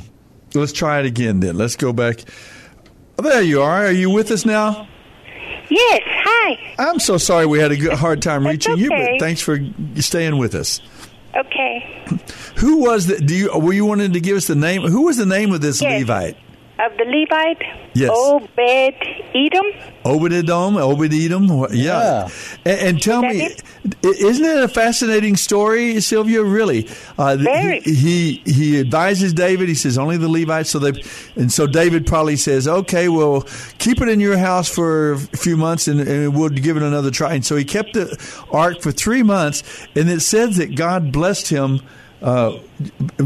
[0.56, 1.58] let's try it again then.
[1.58, 2.22] Let's go back.
[3.20, 3.86] Oh, there you are.
[3.86, 4.88] Are you with us now?
[5.70, 6.02] Yes.
[6.06, 6.76] Hi.
[6.80, 9.58] I'm so sorry we had a good, hard time reaching you, but thanks for
[10.00, 10.80] staying with us.
[11.36, 12.04] Okay.
[12.58, 13.18] Who was the?
[13.20, 14.82] Do you were you wanting to give us the name?
[14.84, 16.00] Who was the name of this Yes.
[16.02, 16.38] Levite?
[16.78, 17.62] Of the Levite.
[17.94, 18.10] Yes.
[18.14, 18.50] Obed
[19.34, 19.66] Edom.
[20.04, 22.28] Obed-Edom, Obed-Edom, wha- yeah.
[22.66, 23.56] And, and tell me, i-
[24.04, 26.44] isn't it a fascinating story, Sylvia?
[26.44, 29.70] Really, uh, th- he, he he advises David.
[29.70, 30.70] He says only the Levites.
[30.70, 31.02] So they,
[31.38, 33.48] and so David probably says, okay, well,
[33.80, 37.10] keep it in your house for a few months, and, and we'll give it another
[37.10, 37.34] try.
[37.36, 38.16] And so he kept the
[38.52, 39.64] ark for three months,
[39.96, 41.80] and it says that God blessed him
[42.22, 42.60] uh,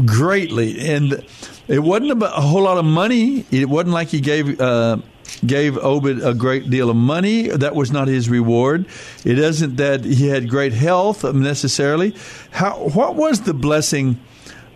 [0.06, 1.24] greatly, and
[1.70, 3.46] it wasn't about a whole lot of money.
[3.50, 4.60] It wasn't like he gave.
[4.60, 4.98] Uh,
[5.46, 7.48] Gave Obed a great deal of money.
[7.48, 8.86] That was not his reward.
[9.24, 12.16] It isn't that he had great health necessarily.
[12.50, 12.72] How?
[12.88, 14.18] What was the blessing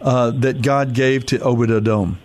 [0.00, 2.18] uh, that God gave to Obed Edom?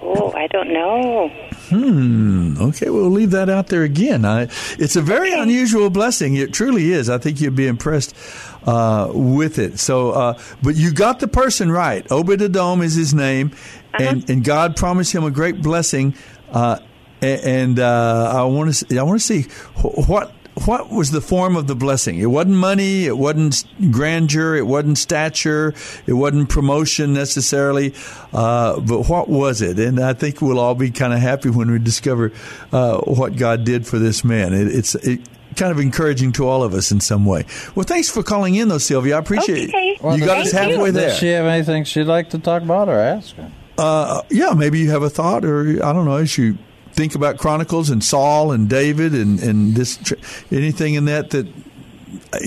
[0.00, 1.28] Oh, I don't know.
[1.68, 2.60] Hmm.
[2.60, 4.24] Okay, we'll leave that out there again.
[4.24, 6.34] I, it's a very unusual blessing.
[6.34, 7.08] It truly is.
[7.08, 8.16] I think you'd be impressed
[8.64, 9.78] uh, with it.
[9.78, 12.06] So, uh, but you got the person right.
[12.10, 13.52] Obed Edom is his name,
[13.98, 16.14] and and God promised him a great blessing.
[16.50, 16.78] Uh,
[17.20, 19.42] and uh, I want to I want to see
[19.80, 20.32] what.
[20.66, 22.18] What was the form of the blessing?
[22.18, 23.06] It wasn't money.
[23.06, 24.54] It wasn't grandeur.
[24.54, 25.72] It wasn't stature.
[26.06, 27.94] It wasn't promotion necessarily.
[28.34, 29.78] Uh, but what was it?
[29.78, 32.32] And I think we'll all be kind of happy when we discover
[32.70, 34.52] uh, what God did for this man.
[34.52, 35.20] It, it's it,
[35.56, 37.44] kind of encouraging to all of us in some way.
[37.74, 39.16] Well, thanks for calling in, though, Sylvia.
[39.16, 40.02] I appreciate it.
[40.02, 41.10] Well, you got us halfway there.
[41.10, 43.34] Does she have anything she'd like to talk about or ask?
[43.36, 43.50] her?
[43.78, 46.58] Uh, yeah, maybe you have a thought, or I don't know, as you
[46.92, 50.14] think about Chronicles and Saul and David and and this tr-
[50.50, 52.38] anything in that that uh,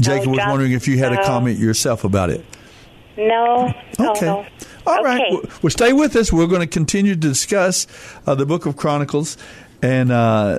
[0.00, 2.44] Jacob was wondering if you had a comment yourself about it.
[3.16, 3.72] No.
[3.98, 4.12] No.
[4.12, 4.26] Okay.
[4.26, 4.46] no.
[4.86, 5.20] All right.
[5.20, 5.30] Okay.
[5.30, 6.32] Well, well, stay with us.
[6.32, 7.86] We're going to continue to discuss
[8.26, 9.36] uh, the Book of Chronicles
[9.82, 10.58] and uh,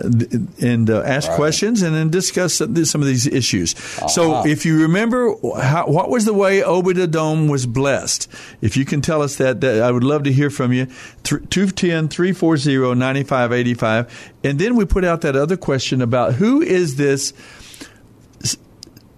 [0.60, 1.36] and uh, ask Right.
[1.38, 3.76] questions and then discuss some of these issues.
[4.10, 4.44] So, Uh-huh.
[4.50, 8.28] if you remember, how, what was the way Obed Edom was blessed?
[8.62, 10.88] If you can tell us that, that I would love to hear from you.
[11.24, 14.32] 210 340 9585.
[14.44, 17.34] And then we put out that other question about who is this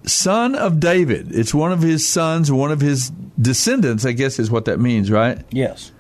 [0.06, 1.34] son of David?
[1.34, 3.10] It's one of his sons, one of his
[3.42, 5.40] descendants, I guess is what that means, right?
[5.52, 5.92] Yes.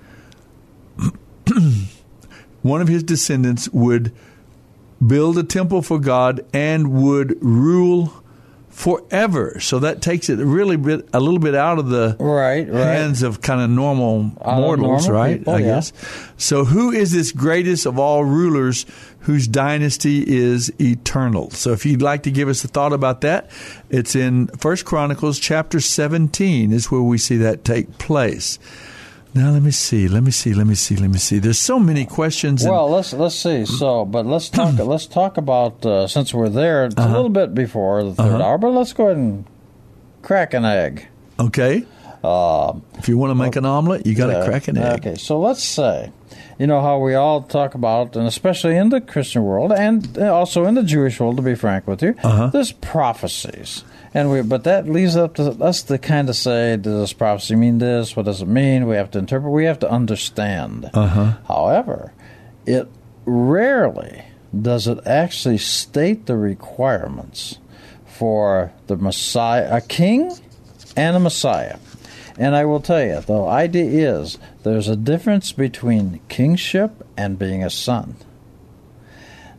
[2.63, 4.11] One of his descendants would
[5.05, 8.23] build a temple for God and would rule
[8.73, 9.59] forever.
[9.59, 12.83] So that takes it really bit a little bit out of the right, right.
[12.83, 15.37] hands of kind of normal Out mortals, normal right?
[15.37, 15.65] people, I yeah.
[15.65, 15.93] guess.
[16.37, 18.87] So who is this greatest of all rulers
[19.19, 21.51] whose dynasty is eternal?
[21.51, 23.51] So if you'd like to give us a thought about that,
[23.91, 28.57] it's in First Chronicles chapter 17 is where we see that take place.
[29.35, 31.39] Now let me see, let me see, let me see, let me see.
[31.39, 32.63] There's so many questions.
[32.63, 33.65] and- Well, let's let's see.
[33.65, 34.73] So, but let's talk.
[34.93, 37.09] let's talk about uh, since we're there it's Uh-huh.
[37.09, 38.43] a little bit before the 3rd Uh-huh.
[38.43, 38.57] hour.
[38.59, 39.45] But let's go ahead and
[40.21, 41.07] crack an egg.
[41.39, 41.83] Okay.
[42.23, 44.99] Um, if you want to make an omelet, you got to uh, crack an egg.
[44.99, 46.11] Okay, so let's say,
[46.57, 50.65] you know how we all talk about, and especially in the Christian world, and also
[50.65, 52.47] in the Jewish world, to be frank with you, Uh-huh.
[52.47, 53.83] there's prophecies.
[54.13, 57.55] And we, but that leaves up to us to kind of say, does this prophecy
[57.55, 58.15] mean this?
[58.15, 58.87] What does it mean?
[58.87, 59.51] We have to interpret.
[59.51, 60.89] We have to understand.
[60.93, 61.33] Uh-huh.
[61.47, 62.13] However,
[62.65, 62.87] it
[63.25, 64.23] rarely
[64.61, 67.57] does it actually state the requirements
[68.05, 70.31] for the Messiah, a king
[70.95, 71.77] and a Messiah.
[72.37, 77.63] And I will tell you, the idea is there's a difference between kingship and being
[77.63, 78.15] a son.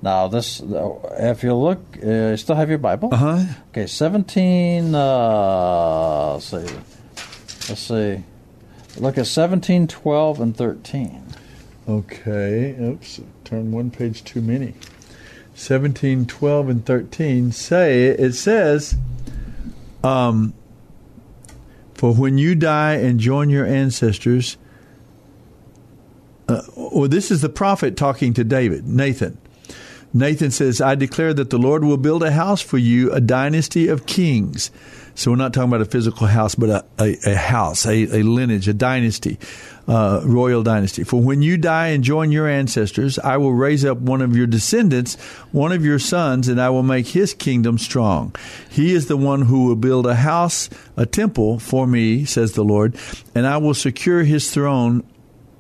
[0.02, 3.08] Now, this, if you look, uh, you still have your Bible?
[3.12, 3.44] Uh huh.
[3.70, 6.76] Okay, 17, uh, let's see,
[7.68, 8.22] let's see,
[8.98, 11.24] look at 17, 12, and 13.
[11.88, 12.76] Okay.
[12.80, 13.20] Oops.
[13.44, 14.74] Turn one page too many.
[15.54, 18.96] 17, 12, and 13 say, it says,
[20.02, 20.54] um,
[22.04, 24.58] for when you die and join your ancestors,
[26.48, 29.38] uh, well, this is the prophet talking to David, Nathan.
[30.12, 33.88] Nathan says, I declare that the Lord will build a house for you, a dynasty
[33.88, 34.70] of kings.
[35.14, 38.22] So we're not talking about a physical house, but a, a, a house, a, a
[38.22, 39.38] lineage, a dynasty,
[39.86, 41.04] uh, royal dynasty.
[41.04, 44.46] For when you die and join your ancestors, I will raise up one of your
[44.46, 45.16] descendants,
[45.52, 48.34] one of your sons, and I will make his kingdom strong.
[48.70, 52.64] He is the one who will build a house, a temple for me, says the
[52.64, 52.96] Lord,
[53.34, 55.04] and I will secure his throne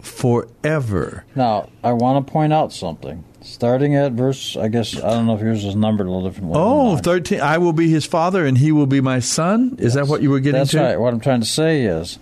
[0.00, 1.24] forever.
[1.34, 3.24] Now, I want to point out something.
[3.42, 6.52] Starting at verse, I guess, I don't know if yours is numbered a little different.
[6.54, 7.40] than Oh, 13.
[7.42, 9.76] I will be his father and he will be my son.
[9.78, 10.80] Is that what you were getting That's to?
[10.80, 10.96] right.
[10.98, 12.18] What I'm trying to say is,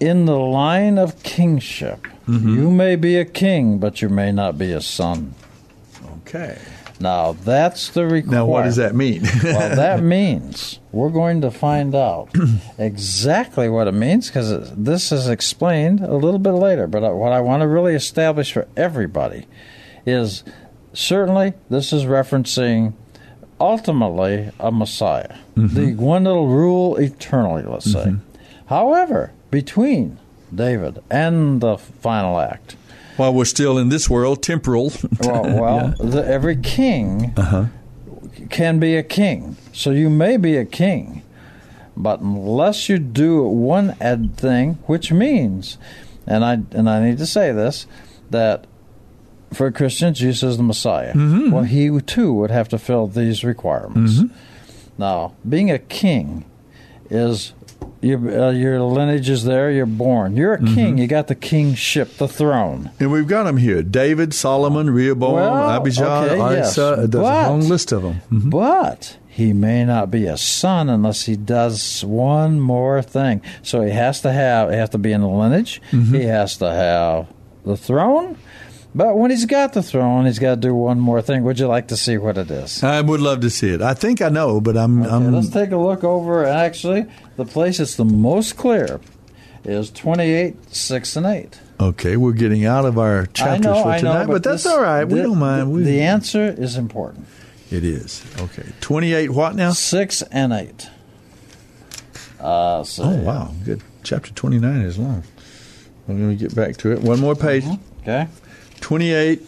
[0.00, 2.56] in the line of kingship, Mm-hmm.
[2.56, 5.34] You may be a king, but you may not be a son.
[6.22, 6.58] Okay.
[6.98, 8.32] Now that's the requirement.
[8.32, 9.22] Now, what does that mean?
[9.44, 12.30] well, that means we're going to find out
[12.78, 16.88] exactly what it means because this is explained a little bit later.
[16.88, 19.46] But what I want to really establish for everybody
[20.04, 20.42] is
[20.94, 22.94] certainly this is referencing
[23.60, 25.76] ultimately a Messiah, Mm-hmm.
[25.76, 28.14] the one that'll rule eternally, let's say.
[28.66, 30.18] However, between
[30.54, 32.76] David and the final act,
[33.16, 34.92] While we're still in this world, temporal.
[35.20, 37.66] well, well the, every king Uh-huh.
[38.50, 39.56] can be a king.
[39.72, 41.22] So you may be a king,
[41.96, 45.78] but unless you do one ed thing, which means,
[46.26, 47.86] and I and I need to say this,
[48.30, 48.66] that
[49.52, 51.14] for Christians, Jesus is the Messiah.
[51.14, 51.50] Mm-hmm.
[51.52, 54.20] Well, he too would have to fill these requirements.
[54.98, 56.44] Now, being a king
[57.10, 57.52] is
[58.00, 59.70] your, uh, your lineage is there.
[59.70, 60.36] You're born.
[60.36, 60.74] You're a Mm-hmm.
[60.74, 60.98] king.
[60.98, 62.90] You got the kingship, the throne.
[63.00, 66.78] And we've got them here: David, Solomon, Rehoboam, Well, Abijah, okay, yes.
[66.78, 67.06] Asa.
[67.06, 68.20] There's a long list of them.
[68.30, 73.42] But he may not be a son unless he does one more thing.
[73.62, 75.80] So he has to have he has to be in the lineage.
[75.90, 76.14] Mm-hmm.
[76.14, 77.26] He has to have
[77.64, 78.38] the throne.
[78.96, 81.44] But when he's got the throne, he's got to do one more thing.
[81.44, 82.82] Would you like to see what it is?
[82.82, 83.82] I would love to see it.
[83.82, 85.02] I think I know, but I'm.
[85.02, 86.46] I'm Let's take a look over.
[86.46, 87.04] Actually,
[87.36, 88.98] the place that's the most clear
[89.64, 91.60] is twenty-eight, six, and eight.
[91.78, 92.16] okay.
[92.16, 94.80] We're getting out of our chapters know, for I know, tonight, but, that's this- all
[94.80, 95.04] right.
[95.04, 95.62] We the- don't mind.
[95.62, 97.26] The, We, the answer is important.
[97.70, 98.64] it is okay.
[98.80, 99.28] Twenty-eight.
[99.30, 99.72] What now?
[99.72, 100.88] Six and eight.
[102.40, 103.82] Uh, so, Oh wow, good.
[104.04, 105.22] Chapter twenty-nine is long.
[106.08, 107.00] I'm going to get back to it.
[107.02, 107.64] One more page.
[108.02, 108.28] Okay.
[108.80, 109.42] Twenty-eight,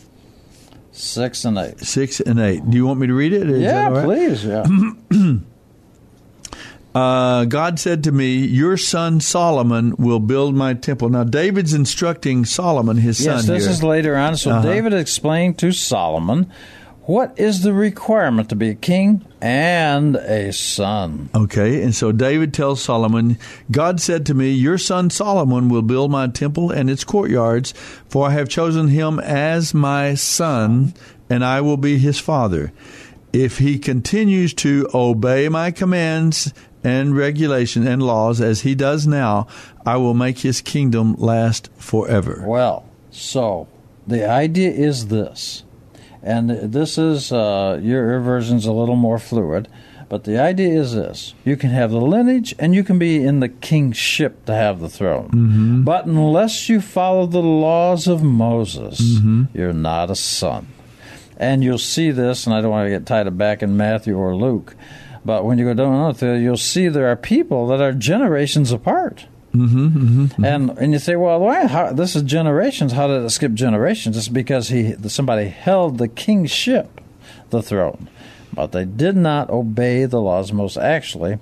[0.92, 1.78] Six and eight.
[1.80, 2.68] six, and eight.
[2.68, 3.48] Do you want me to read it?
[3.48, 4.04] Is yeah, right?
[4.04, 4.44] please.
[4.44, 4.66] Yeah.
[6.94, 11.10] Uh, God said to me, Your son Solomon will build my temple.
[11.10, 13.36] Now, David's instructing Solomon, his son.
[13.36, 13.54] yes, son.
[13.54, 13.72] this here.
[13.72, 14.36] is later on.
[14.36, 14.62] So Uh-huh.
[14.62, 16.50] David explained to Solomon
[17.02, 21.30] what is the requirement to be a king and a son.
[21.34, 23.38] Okay, and so David tells Solomon,
[23.70, 27.72] God said to me, Your son Solomon will build my temple and its courtyards,
[28.08, 30.94] for I have chosen him as my son,
[31.30, 32.72] and I will be his father.
[33.32, 39.46] If he continues to obey my commands and regulations and laws as he does now,
[39.84, 42.42] I will make his kingdom last forever.
[42.46, 43.68] Well, so
[44.06, 45.64] the idea is this,
[46.22, 49.68] and this is uh, your, your version's a little more fluid,
[50.08, 53.40] but the idea is this: you can have the lineage, and you can be in
[53.40, 55.28] the kingship to have the throne.
[55.28, 55.82] Mm-hmm.
[55.84, 59.44] But unless you follow the laws of Moses, Mm-hmm.
[59.54, 60.66] you're not a son.
[61.40, 64.16] And you'll see this, and I don't want to get tied up back in Matthew
[64.18, 64.74] or Luke,
[65.24, 69.26] but when you go down there, you'll see there are people that are generations apart.
[69.54, 71.66] Mm-hmm, And and you say, well, why?
[71.66, 72.92] How, this is generations.
[72.92, 74.16] How did it skip generations?
[74.16, 77.00] It's because he somebody held the kingship,
[77.50, 78.10] the throne,
[78.52, 80.52] but they did not obey the laws.
[80.52, 81.38] Most actually,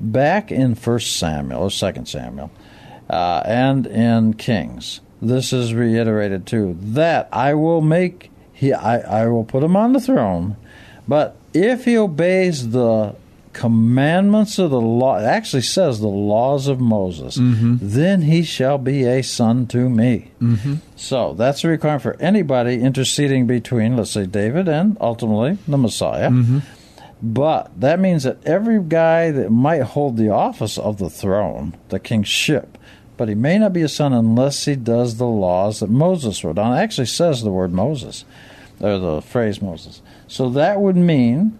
[0.00, 2.50] back in First Samuel or Second Samuel,
[3.10, 6.76] uh, and in Kings, this is reiterated too.
[6.80, 10.56] That I will make he I, I will put him on the throne,
[11.06, 13.14] but if he obeys the
[13.52, 19.04] commandments of the law, it actually says the laws of Moses, then he shall be
[19.04, 20.32] a son to me.
[20.40, 20.76] Mm-hmm.
[20.96, 26.30] So that's a requirement for anybody interceding between, let's say, David and ultimately the Messiah.
[26.30, 26.58] Mm-hmm.
[27.22, 32.00] But that means that every guy that might hold the office of the throne, the
[32.00, 32.76] kingship,
[33.16, 36.56] but he may not be a son unless he does the laws that Moses wrote
[36.56, 36.76] down.
[36.76, 38.24] It actually says the word Moses,
[38.80, 40.02] or the phrase Moses.
[40.26, 41.58] So that would mean,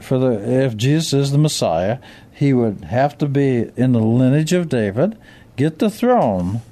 [0.00, 1.98] for the if Jesus is the Messiah,
[2.32, 5.16] he would have to be in the lineage of David,
[5.56, 6.62] get the throne,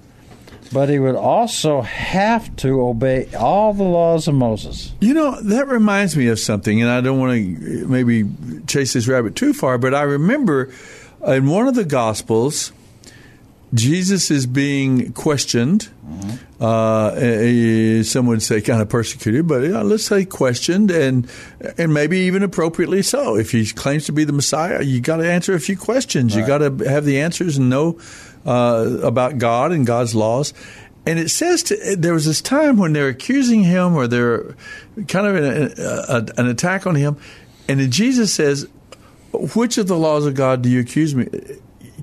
[0.72, 4.92] but he would also have to obey all the laws of Moses.
[5.00, 8.24] You know, that reminds me of something, and I don't want to maybe
[8.66, 10.72] chase this rabbit too far, but I remember
[11.26, 12.72] in one of the Gospels,
[13.74, 15.88] Jesus is being questioned.
[16.60, 21.28] Uh, eh, some would say kind of persecuted, but yeah, let's say questioned, and
[21.78, 23.36] and maybe even appropriately so.
[23.36, 26.36] If he claims to be the Messiah, you got to answer a few questions.
[26.36, 27.98] You got to have the answers and know
[28.46, 30.52] uh, about God and God's laws.
[31.04, 34.54] And it says to, there was this time when they're accusing him, or they're
[35.08, 37.16] kind of an, a, an attack on him,
[37.68, 38.68] and then Jesus says,
[39.32, 41.26] "Which of the laws of God do you accuse me?"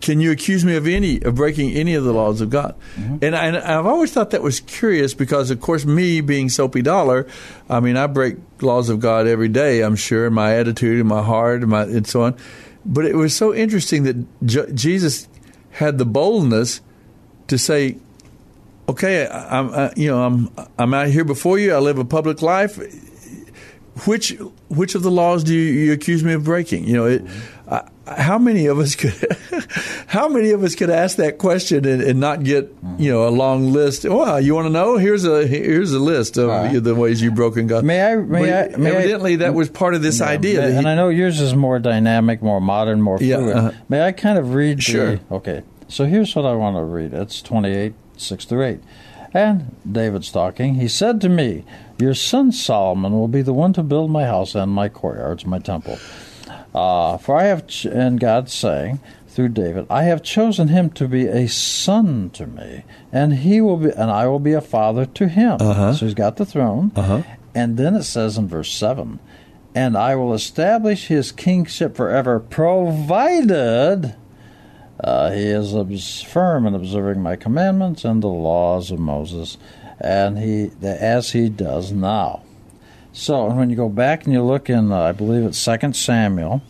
[0.02, 2.76] Can you accuse me of any of breaking any of the laws of God?
[3.22, 6.82] And, I, and I've always thought that was curious because, of course, me being Soapy
[6.82, 7.28] Dollar,
[7.70, 9.82] I mean, I break laws of God every day.
[9.82, 12.38] I'm sure in my attitude, in my heart, and, my, and so on.
[12.86, 15.28] But it was so interesting that J- Jesus
[15.72, 16.82] had the boldness
[17.48, 17.98] to say,
[18.88, 21.74] okay, I'm uh, you know I'm I'm out here before you.
[21.74, 22.80] I live a public life.
[24.06, 24.38] Which
[24.70, 26.86] which of the laws do you, you accuse me of breaking?
[26.86, 27.24] You know, it,
[27.68, 29.14] uh, how many of us could
[30.08, 33.30] how many of us could ask that question and, and not get you know a
[33.30, 34.06] long list?
[34.06, 34.98] Well, you want to know?
[34.98, 37.84] Here's a here's a list of the ways you've broken God.
[37.84, 38.16] May I?
[38.16, 38.78] May But I?
[38.78, 40.60] May evidently, I, that was part of this Yeah, idea.
[40.62, 43.56] may- that and I know yours is more dynamic, more modern, more Yeah, fluid.
[43.58, 43.72] uh-huh.
[43.90, 44.82] May I kind of read?
[44.84, 45.18] Sure.
[45.18, 45.62] The, okay.
[45.88, 47.14] So here's what I want to read.
[47.14, 48.80] It's 28, 6 through 8.
[49.34, 50.76] And David's talking.
[50.76, 51.64] He said to me,
[52.00, 55.60] Your son Solomon will be the one to build my house and my courtyards, my
[55.60, 56.00] temple.
[56.74, 61.08] Uh, for I have, ch- and God saying through David, I have chosen him to
[61.08, 65.06] be a son to me, and he will be, and I will be a father
[65.06, 65.58] to him.
[65.60, 65.94] Uh-huh.
[65.94, 66.92] So he's got the throne.
[66.96, 67.24] Uh-huh.
[67.56, 69.20] And then it says in verse 7
[69.74, 74.16] And I will establish his kingship forever, provided
[75.04, 79.58] uh, he is obs- firm in observing my commandments and the laws of Moses,
[80.00, 82.42] and he as he does now.
[83.12, 86.62] So when you go back and you look in, uh, I believe it's Second Samuel,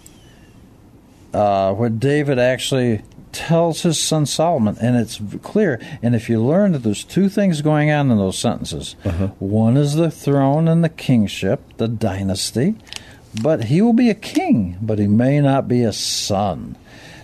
[1.34, 3.02] uh, where David actually
[3.32, 5.80] tells his son Solomon, and it's clear.
[6.02, 8.94] And if you learn that there's two things going on in those sentences,
[9.38, 12.76] one is the throne and the kingship, the dynasty,
[13.44, 16.76] but he will be a king, but he may not be a son.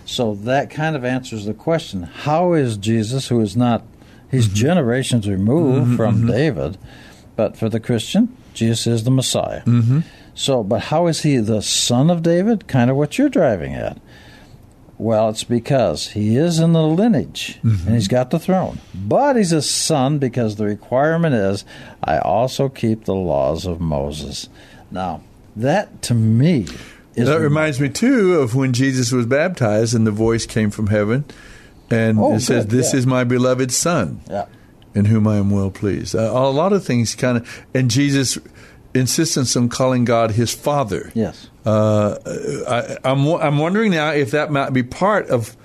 [0.06, 3.82] So that kind of answers the question: How is Jesus, who is not,
[4.30, 6.28] he's generations removed Mhm, from mhm.
[6.30, 6.78] David,
[7.34, 9.62] but for the Christian, Jesus is the Messiah.
[9.64, 10.04] Mhm.
[10.34, 12.66] So, but how is he the son of David?
[12.68, 13.98] Kind of what you're driving at.
[14.98, 18.78] Well, it's because he is in the lineage and he's got the throne.
[18.94, 21.66] But he's a son because the requirement is
[22.02, 24.48] I also keep the laws of Moses.
[24.90, 25.20] Now,
[25.54, 26.66] that to me
[27.16, 30.86] is that reminds me too of when Jesus was baptized and the voice came from
[30.88, 31.24] heaven,
[31.90, 32.98] and Oh, it says, good, "This yeah.
[33.00, 34.44] is my beloved Son, Yeah.
[34.94, 38.38] in whom I am well pleased." Uh, a lot of things kind of, and Jesus
[38.94, 41.10] insistence on calling God His Father.
[41.14, 41.48] Yes.
[41.66, 42.16] Uh,
[42.68, 45.56] I, I'm I'm wondering now if that might be part of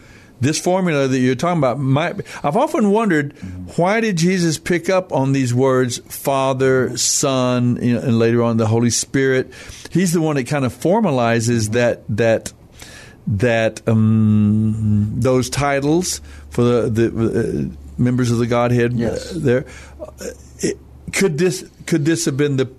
[0.42, 1.80] this formula that you're talking about.
[1.80, 2.24] Might be.
[2.44, 3.34] I've often wondered
[3.78, 8.58] why did Jesus pick up on these words, Father, Son, you know, and later on
[8.58, 9.54] the Holy Spirit.
[9.92, 12.52] He's the one that kind of formalizes that that
[13.28, 17.06] that um, those titles for the the
[17.70, 18.94] uh, members of the Godhead.
[18.94, 19.32] Yes.
[19.32, 19.66] uh, there.
[20.02, 20.08] Uh,
[20.60, 20.78] it,
[21.14, 22.70] could this could this have been the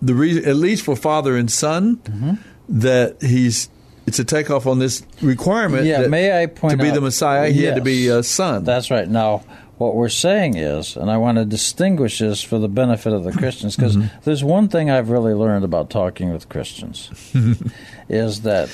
[0.00, 2.34] the reason, at least for father and son, Mm-hmm.
[2.80, 3.68] that he's
[4.08, 5.84] it's a takeoff on this requirement.
[5.86, 8.22] Yeah, that may I point to be out- the Messiah, he had to be a
[8.22, 8.64] son.
[8.64, 9.08] That's right.
[9.08, 9.44] Now,
[9.78, 13.30] what we're saying is, and I want to distinguish this for the benefit of the
[13.32, 14.18] Christians, because Mm-hmm.
[14.24, 17.10] there's one thing I've really learned about talking with Christians
[18.08, 18.68] is that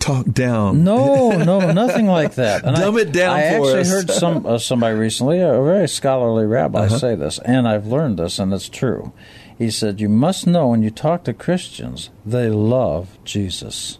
[0.00, 0.82] talk down.
[0.84, 2.62] No, no, nothing like that.
[2.64, 3.90] Dumb I, it down I for actually us.
[3.90, 6.98] heard some uh, somebody recently, a very scholarly rabbi, Uh-huh.
[6.98, 9.12] say this, and I've learned this, and it's true.
[9.56, 13.98] He said, "You must know when you talk to Christians, they love Jesus.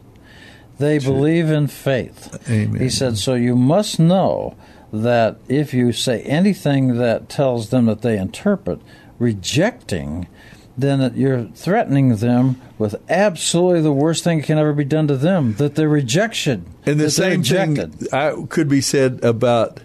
[0.81, 2.81] They believe in faith." Amen.
[2.81, 4.55] He said, "So you must know
[4.93, 8.81] that if you say anything that tells them that they interpret
[9.18, 10.26] rejecting."
[10.78, 15.09] Then that you're threatening them with absolutely the worst thing that can ever be done
[15.09, 16.64] to them, that they're rejection.
[16.87, 19.81] And the same thing I, could be said about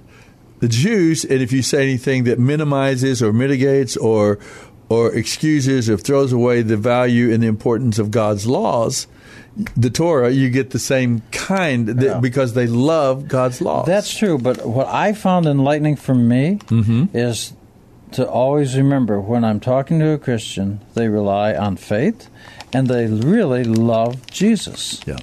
[0.59, 1.25] the Jews.
[1.25, 4.39] And if you say anything that minimizes or mitigates or
[4.87, 9.07] or excuses or throws away the value and the importance of God's laws,
[9.77, 12.19] the Torah, you get the same kind that, Yeah.
[12.19, 13.85] because they love God's laws.
[13.85, 17.15] That's true, but what I found enlightening for me Mm-hmm.
[17.17, 17.53] is
[18.11, 22.29] to always remember when I'm talking to a Christian, they rely on faith
[22.73, 25.01] and they really love Jesus.
[25.05, 25.17] Yeah.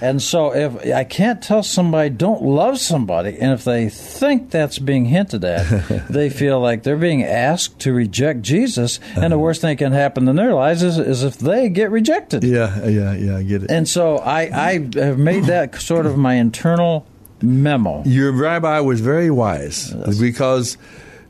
[0.00, 4.78] And so if I can't tell somebody don't love somebody and if they think that's
[4.78, 9.38] being hinted at, they feel like they're being asked to reject Jesus and the uh-huh.
[9.38, 12.44] worst thing that can happen in their lives is, is if they get rejected.
[12.44, 13.36] yeah, yeah, yeah.
[13.36, 13.70] I get it.
[13.70, 17.06] And so I, I have made that sort of my internal
[17.42, 18.02] memo.
[18.04, 20.76] Your rabbi was very wise because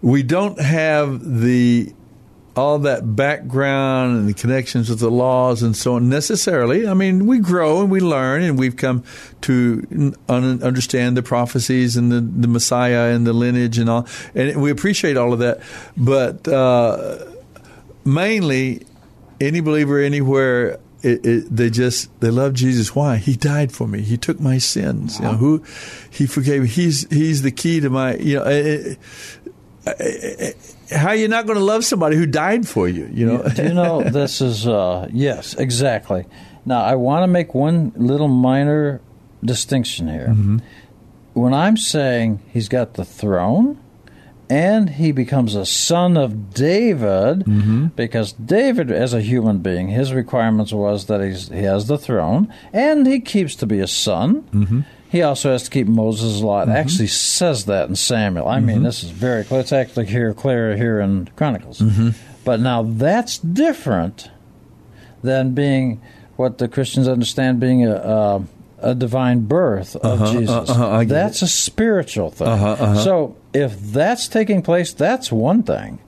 [0.00, 1.92] we don't have the
[2.58, 6.86] all that background and the connections with the laws and so on necessarily.
[6.86, 9.04] I mean, we grow and we learn and we've come
[9.42, 14.60] to un- understand the prophecies and the, the Messiah and the lineage and all, and
[14.60, 15.60] we appreciate all of that.
[15.96, 17.24] But uh,
[18.04, 18.84] mainly,
[19.40, 22.92] any believer anywhere it, it, they just they love Jesus.
[22.92, 23.18] Why?
[23.18, 24.02] He died for me.
[24.02, 25.20] He took my sins.
[25.20, 25.62] You know who
[26.10, 26.62] he forgave.
[26.62, 26.68] me.
[26.68, 28.16] He's he's the key to my.
[28.16, 28.94] You know, eh,
[30.90, 33.08] how you not going to love somebody who died for you?
[33.12, 33.48] You know.
[33.48, 36.24] Do you know this is uh, yes, exactly.
[36.64, 39.00] Now I want to make one little minor
[39.44, 40.28] distinction here.
[40.28, 40.58] Mm-hmm.
[41.34, 43.78] When I'm saying he's got the throne
[44.50, 47.44] and he becomes a son of David
[47.96, 52.52] because David, as a human being, his requirements was that he's, he has the throne
[52.72, 54.42] and he keeps to be a son.
[54.52, 54.80] Mm-hmm.
[55.10, 56.62] He also has to keep Moses' law.
[56.62, 58.46] It actually says that in Samuel.
[58.46, 58.84] I mean, Mhm.
[58.84, 59.60] this is very clear.
[59.60, 61.78] It's actually here clear here in Chronicles.
[61.80, 62.14] Mhm.
[62.44, 64.30] But now that's different
[65.22, 66.00] than being
[66.36, 68.42] what the Christians understand being a, a,
[68.90, 70.70] a divine birth of Uh-huh, Jesus.
[70.70, 72.46] uh-huh, I get that's a spiritual thing.
[72.48, 72.94] Uh-huh, uh-huh.
[73.04, 75.98] So if that's taking place, that's one thing.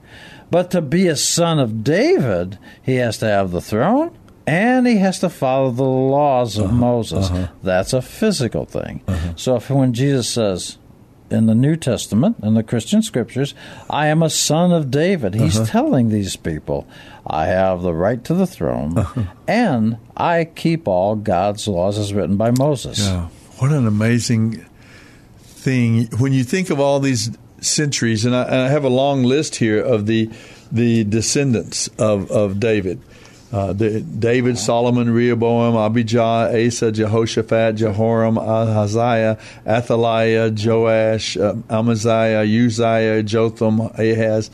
[0.50, 4.10] But to be a son of David, he has to have the throne
[4.50, 7.30] and he has to follow the laws Uh-huh, of Moses.
[7.62, 9.02] That's a physical thing.
[9.36, 10.76] So if when Jesus says
[11.30, 13.54] in the New Testament, in the Christian scriptures,
[13.88, 15.66] I am a son of David, he's Uh-huh.
[15.70, 16.86] telling these people,
[17.24, 19.22] I have the right to the throne Uh-huh.
[19.46, 22.98] and I keep all God's laws as written by Moses.
[22.98, 23.28] Yeah.
[23.58, 24.64] What an amazing
[25.38, 27.30] thing when you think of all these
[27.60, 30.30] centuries, and I, and I have a long list here of the
[30.72, 33.00] the descendants of of David.
[33.52, 43.24] Uh, the, David, Solomon, Rehoboam, Abijah, Asa, Jehoshaphat, Jehoram, Ahaziah, Athaliah, Joash, uh, Amaziah, Uzziah,
[43.24, 44.50] Jotham, Ahaz.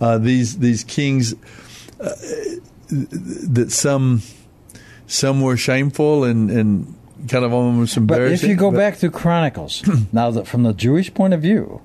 [0.00, 1.34] Uh, these these kings
[2.00, 2.16] uh,
[2.88, 4.22] that some
[5.06, 6.94] some were shameful and, and
[7.28, 9.82] kind of almost But if you go back to Chronicles,
[10.12, 11.82] now that from the Jewish point of view,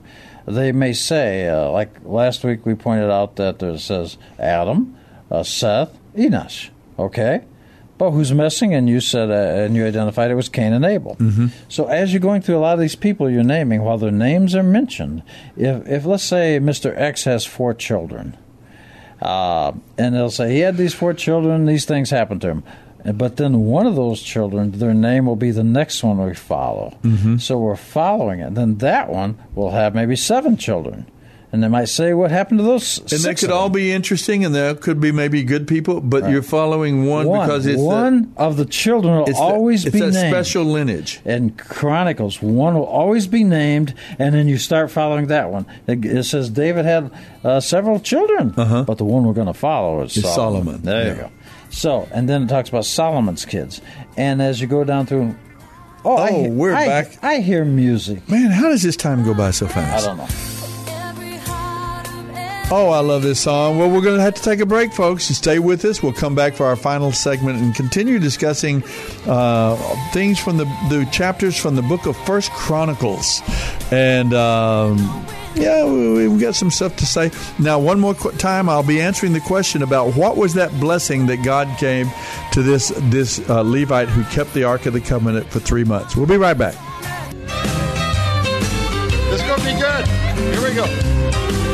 [0.47, 4.95] they may say, uh, like last week we pointed out that there says Adam,
[5.30, 6.70] uh, Seth, Enosh.
[6.97, 7.41] Okay,
[7.97, 8.74] but who's missing?
[8.74, 11.16] And you said, uh, and you identified it was Cain and Abel.
[11.20, 11.51] Mhm.
[11.70, 14.55] So as you're going through a lot of these people you're naming, while their names
[14.55, 15.24] are mentioned,
[15.57, 16.93] if if let's say Mr.
[16.97, 18.36] X has four children,
[19.22, 22.63] uh, and they'll say he had these four children, these things happened to him.
[23.13, 26.95] But then one of those children, their name will be the next one we follow.
[27.03, 27.39] Mhm.
[27.39, 28.55] So we're following it.
[28.55, 31.05] Then that one will have maybe seven children.
[31.56, 34.53] And they might say, what happened to those and they could all be interesting, and
[34.53, 37.47] there could be maybe good people, but you're following one, One.
[37.47, 40.16] because it's one of the children will it's the- always it's be named.
[40.16, 41.22] special lineage.
[41.24, 45.66] In Chronicles, one will always be named, and then you start following that one.
[45.88, 47.10] It, it says David had
[47.45, 50.36] uh, several children, but the one we're going to follow is Solomon.
[50.36, 51.32] Solomon, There you go.
[51.70, 53.80] So, and then it talks about Solomon's kids,
[54.18, 55.34] and as you go down through,
[56.03, 57.24] oh, Oh, hear- we're I- back.
[57.24, 58.28] I hear music.
[58.30, 60.03] Man, how does this time go by so fast?
[60.03, 60.28] I don't know.
[62.72, 63.78] Oh, I love this song.
[63.78, 65.26] Well, we're going to have to take a break, folks.
[65.26, 66.01] Stay with us.
[66.01, 68.84] We'll come back for our final segment and continue discussing
[69.28, 69.76] uh,
[70.11, 73.43] things from the, the chapters from the book of First Chronicles.
[73.91, 74.97] And um,
[75.53, 77.30] yeah, we, we've got some stuff to say.
[77.59, 81.43] Now, one more time, I'll be answering the question about what was that blessing that
[81.43, 82.11] God gave
[82.53, 86.16] to this this uh, Levite who kept the Ark of the Covenant for three months.
[86.16, 86.74] We'll be right back.
[89.30, 90.07] This is going to be good.
[90.57, 91.64] Here we go.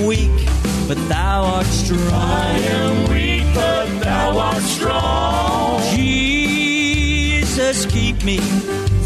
[0.00, 0.48] Am weak,
[0.88, 2.12] but thou art strong.
[2.12, 5.82] I am weak, but thou art strong.
[5.94, 8.38] Jesus, keep me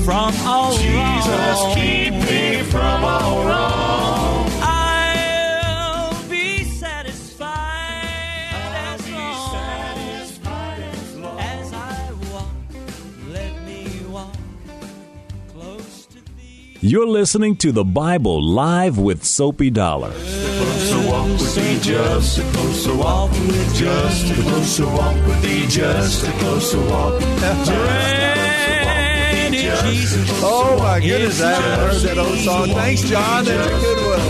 [0.05, 1.75] from all Jesus, wrong.
[1.75, 4.49] keep me from all wrong.
[4.63, 7.49] I'll be satisfied
[8.93, 9.09] as
[11.17, 12.49] long as I walk.
[13.31, 14.35] Let me walk
[15.53, 16.19] close to
[16.81, 20.13] You're listening to the Bible live with Soapy Dollar.
[20.85, 25.67] Closer walk with thee, just a closer walk with just a closer walk with thee,
[25.67, 27.23] just a closer walk.
[30.47, 32.69] Oh my goodness, I haven't heard that old song.
[32.69, 33.45] Thanks, John.
[33.45, 34.21] That's a good one.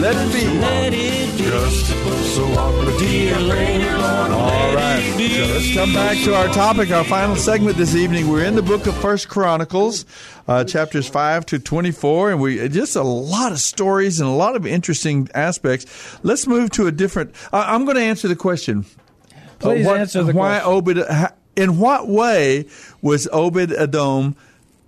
[0.00, 0.44] Let it be.
[0.58, 1.44] Let it be.
[1.44, 4.45] Just a closer walk with thee, later on.
[5.26, 8.28] So let's come back to our topic, our final segment this evening.
[8.28, 10.06] We're in the book of First Chronicles,
[10.46, 14.54] uh, chapters five to twenty-four, and we just a lot of stories and a lot
[14.54, 16.18] of interesting aspects.
[16.22, 17.34] Let's move to a different.
[17.52, 18.86] I I'm going to answer the question.
[19.58, 20.98] Please what- answer the why Obed?
[21.56, 22.66] In what way
[23.02, 24.36] was Obed Edom?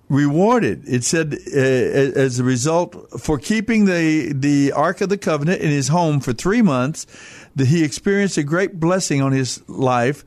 [0.07, 0.81] rewarded.
[0.87, 5.69] It said uh, as a result for keeping the the Ark of the Covenant in
[5.69, 7.05] his home for three months,
[7.55, 10.23] that he experienced a great blessing on his life.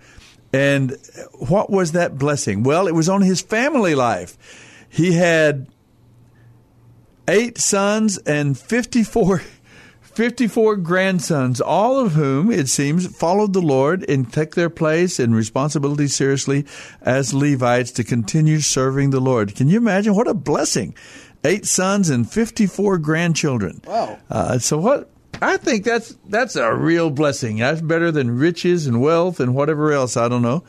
[0.52, 0.96] And
[1.32, 2.62] what was that blessing?
[2.62, 4.36] Well, it was on his family life.
[4.88, 5.66] He had
[7.26, 9.42] eight sons and 54,
[10.02, 15.34] 54 grandsons, all of whom, it seems, followed the Lord and took their place and
[15.34, 16.66] responsibility seriously
[17.00, 19.54] as Levites to continue serving the Lord.
[19.54, 20.94] Can you imagine what a blessing?
[21.44, 23.80] Eight sons and 54 grandchildren.
[23.86, 24.18] Wow.
[24.30, 25.11] Uh, so what?
[25.42, 27.58] I think that's that's a real blessing.
[27.58, 30.16] That's better than riches and wealth and whatever else.
[30.16, 30.62] I don't know.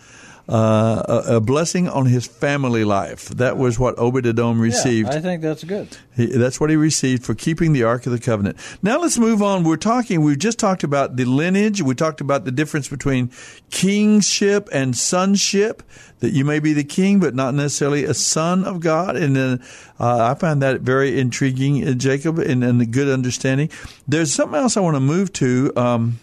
[0.49, 3.29] Uh, a, a blessing on his family life.
[3.29, 5.07] That was what Obed Edom received.
[5.07, 5.87] Yeah, I think that's good.
[6.17, 8.57] He, that's what he received for keeping the Ark of the Covenant.
[8.81, 9.63] Now let's move on.
[9.63, 11.81] We're talking, we've just talked about the lineage.
[11.81, 13.31] We talked about the difference between
[13.71, 15.81] kingship and sonship,
[16.19, 19.15] that you may be the king, but not necessarily a son of God.
[19.15, 19.63] And then
[19.97, 23.69] uh, I find that very intriguing, uh, Jacob, and, and a good understanding.
[24.09, 25.71] There's something else I want to move to.
[25.77, 26.19] Um,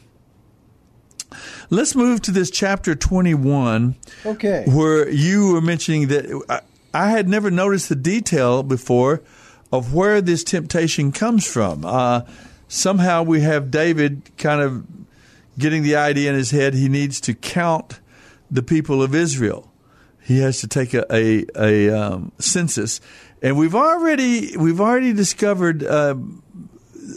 [1.71, 3.95] let's move to this chapter 21.
[4.27, 4.65] Okay.
[4.67, 6.61] Where you were mentioning that I,
[6.93, 9.23] I had never noticed the detail before
[9.73, 11.85] of where this temptation comes from.
[11.85, 12.23] Uh,
[12.69, 14.85] somehow we have David kind of
[15.59, 18.01] getting the idea in his head he needs to count
[18.51, 19.71] the people of Israel.
[20.23, 23.01] He has to take a, a, a um, census,
[23.43, 26.15] and we've already we've already discovered uh,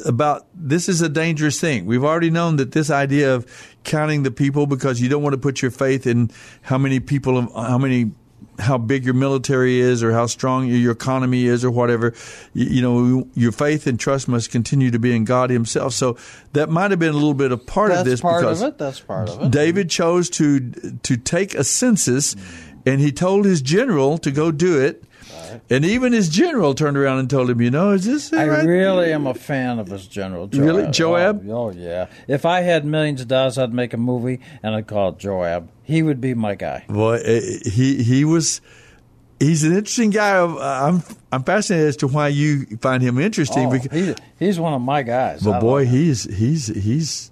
[0.05, 1.85] about this is a dangerous thing.
[1.85, 3.45] We've already known that this idea of
[3.83, 6.31] counting the people because you don't want to put your faith in
[6.61, 8.11] how many people, how many
[8.59, 12.13] how big your military is or how strong your economy is or whatever.
[12.53, 15.93] You, you, know, your faith and trust must continue to be in God Himself.
[15.93, 16.17] So
[16.53, 18.69] that might have been a little bit of part That's of this part because of
[18.69, 18.77] it.
[18.77, 19.51] That's part of it.
[19.51, 20.71] David chose to
[21.03, 22.35] to take a census,
[22.85, 25.03] and he told his general to go do it.
[25.69, 28.65] And even his general turned around and told him, "You know, is this I right?"
[28.65, 30.47] really am a fan of his general.
[30.47, 30.65] Joab.
[30.65, 30.91] Really?
[30.91, 31.45] Joab?
[31.49, 32.07] Oh, oh, yeah.
[32.27, 35.69] If I had millions of dollars, I'd make a movie and I'd call it Joab.
[35.83, 36.85] He would be my guy.
[36.87, 38.61] Boy, eh, he he was.
[39.39, 40.37] He's an interesting guy.
[40.37, 43.67] I'm I'm fascinated as to why you find him interesting.
[43.67, 45.43] Oh, because, he's, he's one of my guys.
[45.43, 47.29] But boy, he's he's he's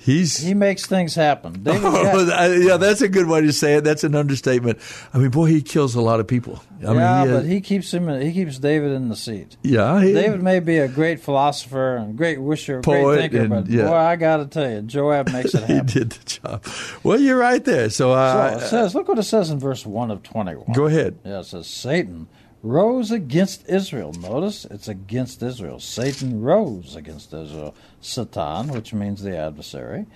[0.00, 1.52] he's he makes things happen.
[1.62, 3.84] David Oh, got- yeah, that's a good way to say it.
[3.84, 4.78] That's an understatement.
[5.14, 6.62] I mean, boy, he kills a lot of people.
[6.86, 8.08] I yeah, mean, he, but he keeps him.
[8.20, 9.56] He keeps David in the seat.
[9.62, 13.66] yeah, he, David may be a great philosopher and great wisher, Poet great thinker, and-
[13.66, 13.86] but yeah.
[13.86, 15.88] boy, I got to tell you, Joab makes it happen.
[15.88, 16.64] he did the job.
[17.02, 17.90] Well, you're right there.
[17.90, 20.72] So, uh, so it says, look what it says in verse one of twenty-one.
[20.72, 21.18] Go ahead.
[21.24, 22.28] Yeah, it says Satan
[22.62, 24.12] rose against Israel.
[24.12, 25.80] Notice it's against Israel.
[25.80, 27.74] Satan rose against Israel.
[28.00, 30.06] Satan, which means the adversary,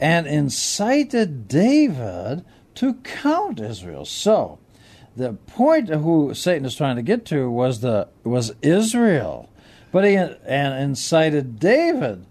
[0.00, 2.44] and incited David
[2.76, 4.04] to count Israel.
[4.04, 4.58] So
[5.16, 9.48] the point of who Satan is trying to get to was the was Israel,
[9.90, 12.26] but he and incited David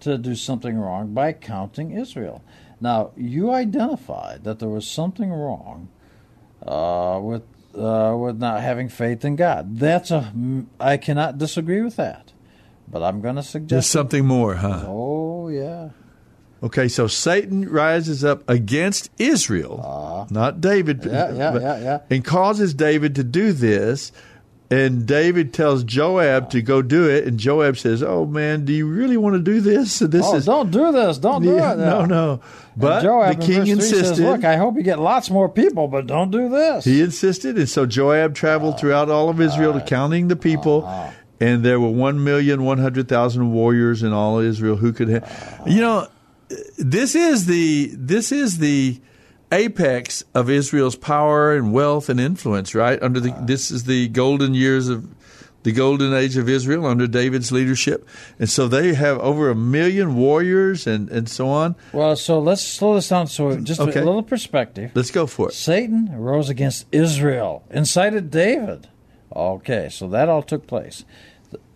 [0.00, 2.42] to do something wrong by counting Israel.
[2.80, 5.88] Now you identified that there was something wrong
[6.66, 7.42] uh, with
[7.76, 9.78] uh, with not having faith in God.
[9.78, 10.32] That's a
[10.80, 12.32] I cannot disagree with that,
[12.88, 13.90] but I'm going to there's suggest.
[13.90, 14.84] something more, huh?
[14.86, 15.90] Oh yeah.
[16.62, 21.98] Okay, so Satan rises up against Israel, not David, Yeah, yeah, but- yeah, yeah.
[22.08, 24.12] and causes David to do this.
[24.72, 28.86] And David tells Joab to go do it, and Joab says, "Oh man, do you
[28.86, 29.98] really want to do this?
[29.98, 31.18] This oh, is don't do this!
[31.18, 31.78] Don't do Yeah, it!
[31.78, 32.40] no, no."
[32.74, 34.06] But and Joab the king insisted.
[34.06, 36.86] Says, Look, I hope you get lots more people, but don't do this.
[36.86, 41.12] He insisted, and so Joab traveled throughout all of Israel, counting the people, ah.
[41.38, 45.08] and there were one million one hundred thousand warriors in all of Israel who could
[45.08, 45.62] have.
[45.66, 46.08] You know,
[46.78, 48.98] this is the this is the
[49.52, 52.74] apex of Israel's power and wealth and influence.
[52.74, 53.44] Right under the uh-huh.
[53.44, 55.06] this is the golden years of.
[55.64, 58.04] The golden age of Israel under David's leadership,
[58.40, 61.76] and so they have over a million warriors and, and so on.
[61.92, 63.28] Well, so let's slow this down.
[63.28, 64.00] So just Okay.
[64.00, 64.90] a little perspective.
[64.92, 65.54] Let's go for it.
[65.54, 68.88] Satan rose against Israel, incited David.
[69.36, 71.04] Okay, so that all took place.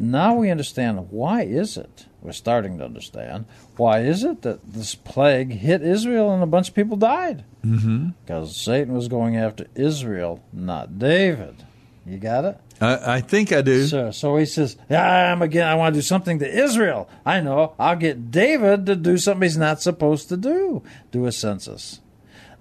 [0.00, 2.06] Now we understand why is it?
[2.22, 3.44] We're starting to understand
[3.76, 7.44] why is it that this plague hit Israel and a bunch of people died?
[7.64, 8.08] Mm-hmm.
[8.24, 11.64] Because Satan was going after Israel, not David.
[12.04, 12.60] You got it?
[12.80, 13.86] I, I think I do.
[13.86, 15.66] So, so he says, yeah, I'm again.
[15.66, 17.08] I want to do something to Israel.
[17.24, 17.74] I know.
[17.78, 20.82] I'll get David to do something he's not supposed to do.
[21.10, 22.00] Do a census.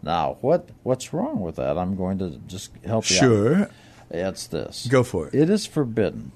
[0.01, 1.77] Now, what what's wrong with that?
[1.77, 3.19] I'm going to just help you out.
[3.19, 3.69] Sure.
[4.09, 4.87] It's this.
[4.87, 5.33] Go for it.
[5.33, 6.31] It is forbidden.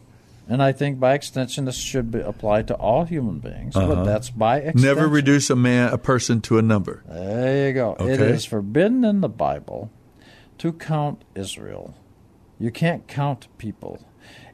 [0.51, 3.87] And I think by extension this should be apply to all human beings, Uh-huh.
[3.95, 4.81] but that's by extension.
[4.81, 7.03] Never reduce a man, a person to a number.
[7.07, 7.95] There you go.
[7.99, 8.29] It Okay.
[8.31, 9.91] is forbidden in the Bible
[10.57, 11.93] to count Israel.
[12.57, 13.99] You can't count people.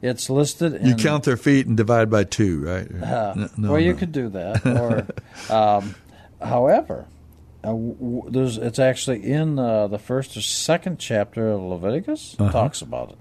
[0.01, 2.87] It's listed in You count their feet and divide by two, right?
[3.01, 4.65] Uh, No, no, well, you could do that.
[4.65, 5.07] Or,
[5.55, 5.95] um,
[6.41, 7.05] however,
[7.63, 8.29] uh, w-
[8.61, 12.51] it's actually in uh, the first or second chapter of Leviticus Uh-huh.
[12.51, 13.17] talks about it.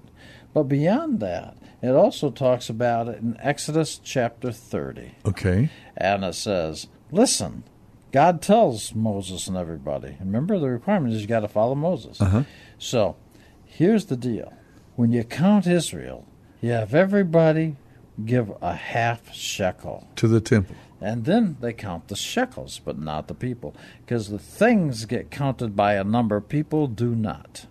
[0.53, 5.15] But beyond that, it also talks about it in Exodus chapter 30.
[5.25, 5.69] Okay.
[5.97, 7.63] And it says, listen,
[8.11, 10.17] God tells Moses and everybody.
[10.19, 12.21] Remember, the requirement is you got to follow Moses.
[12.21, 12.43] Uh-huh.
[12.77, 13.17] So
[13.65, 14.53] here's the deal
[14.95, 16.25] when you count Israel,
[16.61, 17.75] you have everybody
[18.23, 20.75] give a half shekel To the temple.
[21.01, 23.75] And then they count the shekels, but not the people.
[24.05, 27.65] Because the things get counted by a number, people do not.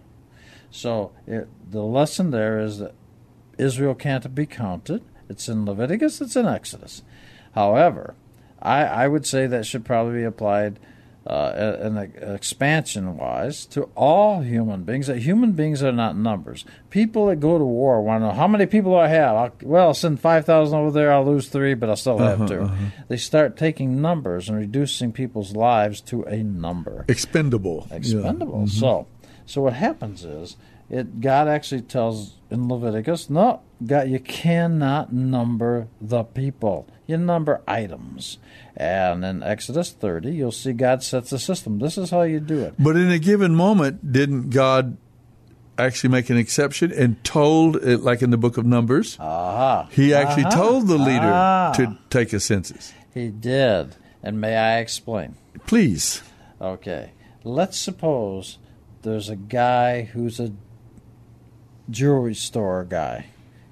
[0.71, 2.95] So it, the lesson there is that
[3.59, 5.03] Israel can't be counted.
[5.29, 7.03] It's in Leviticus, it's in Exodus.
[7.55, 8.15] However,
[8.61, 10.79] I, I would say that should probably be applied
[11.27, 11.97] uh, an
[12.35, 15.07] expansion wise to all human beings.
[15.07, 16.67] That human beings are not numbers.
[16.91, 19.35] People that go to war want to know how many people do I have.
[19.35, 21.11] I'll, well, I'll send five thousand over there.
[21.13, 22.85] I'll lose three, but I'll still have Uh-huh, 2 uh-huh.
[23.09, 27.07] They start taking numbers and reducing people's lives to a number.
[27.09, 27.87] Expendable.
[27.91, 27.97] Yeah.
[27.97, 28.65] Expendable.
[28.65, 28.69] Mhm.
[28.71, 29.07] So,
[29.47, 30.57] so what happens is
[30.91, 36.87] it God actually tells in Leviticus, no, God, you cannot number the people.
[37.07, 38.39] You number items.
[38.77, 41.79] And in Exodus 30, you'll see God sets a system.
[41.79, 42.75] This is how you do it.
[42.79, 44.97] But in a given moment, didn't God
[45.77, 49.89] actually make an exception and told, it, like in the book of Numbers, Aha.
[49.91, 50.57] he actually Uh-huh.
[50.57, 51.73] told the leader Ah.
[51.77, 52.93] to take a census?
[53.13, 53.97] He did.
[54.23, 55.35] And may I explain?
[55.67, 56.23] Please.
[56.61, 57.11] Okay.
[57.43, 58.59] Let's suppose
[59.03, 60.53] there's a guy who's a
[61.91, 63.27] jewelry store guy,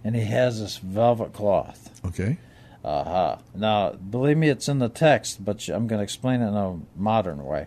[0.05, 2.01] and he has this velvet cloth.
[2.05, 2.39] Okay.
[2.85, 3.37] Uh huh.
[3.55, 6.81] Now, believe me, it's in the text, but I'm going to explain it in a
[6.97, 7.67] modern way.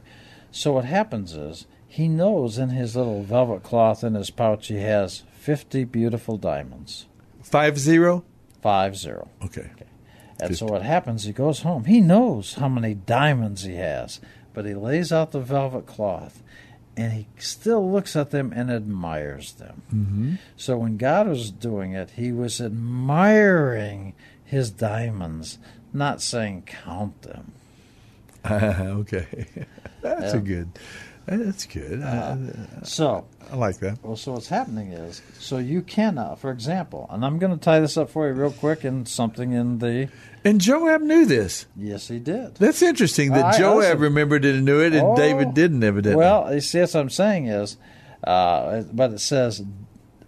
[0.52, 4.76] So, what happens is he knows in his little velvet cloth in his pouch he
[4.78, 7.06] has 50 beautiful diamonds.
[7.42, 8.26] Five zero?
[8.62, 9.30] Five zero.
[9.44, 9.70] Okay.
[10.40, 11.86] And so what happens, he goes home.
[11.86, 14.20] He knows how many diamonds he has,
[14.54, 16.44] but he lays out the velvet cloth
[16.98, 19.82] and he still looks at them and admires them.
[19.94, 20.34] Mm-hmm.
[20.56, 25.58] So when God was doing it, he was admiring his diamonds,
[25.92, 27.52] not saying count them.
[28.50, 29.48] okay.
[30.02, 30.70] That's a good.
[31.26, 32.02] That's good.
[32.04, 32.36] Uh,
[32.82, 33.98] I- so I like that.
[34.04, 37.80] Well, so what's happening is, so you cannot, for example, and I'm going to tie
[37.80, 40.10] this up for you real quick in something in the.
[40.44, 41.66] And Joab knew this.
[41.76, 42.56] Yes, he did.
[42.56, 46.18] That's interesting that I- Joab remembered it and knew it, and Oh, David didn't evidently.
[46.18, 47.78] Well, you see, what I'm saying is,
[48.24, 49.64] uh, but it says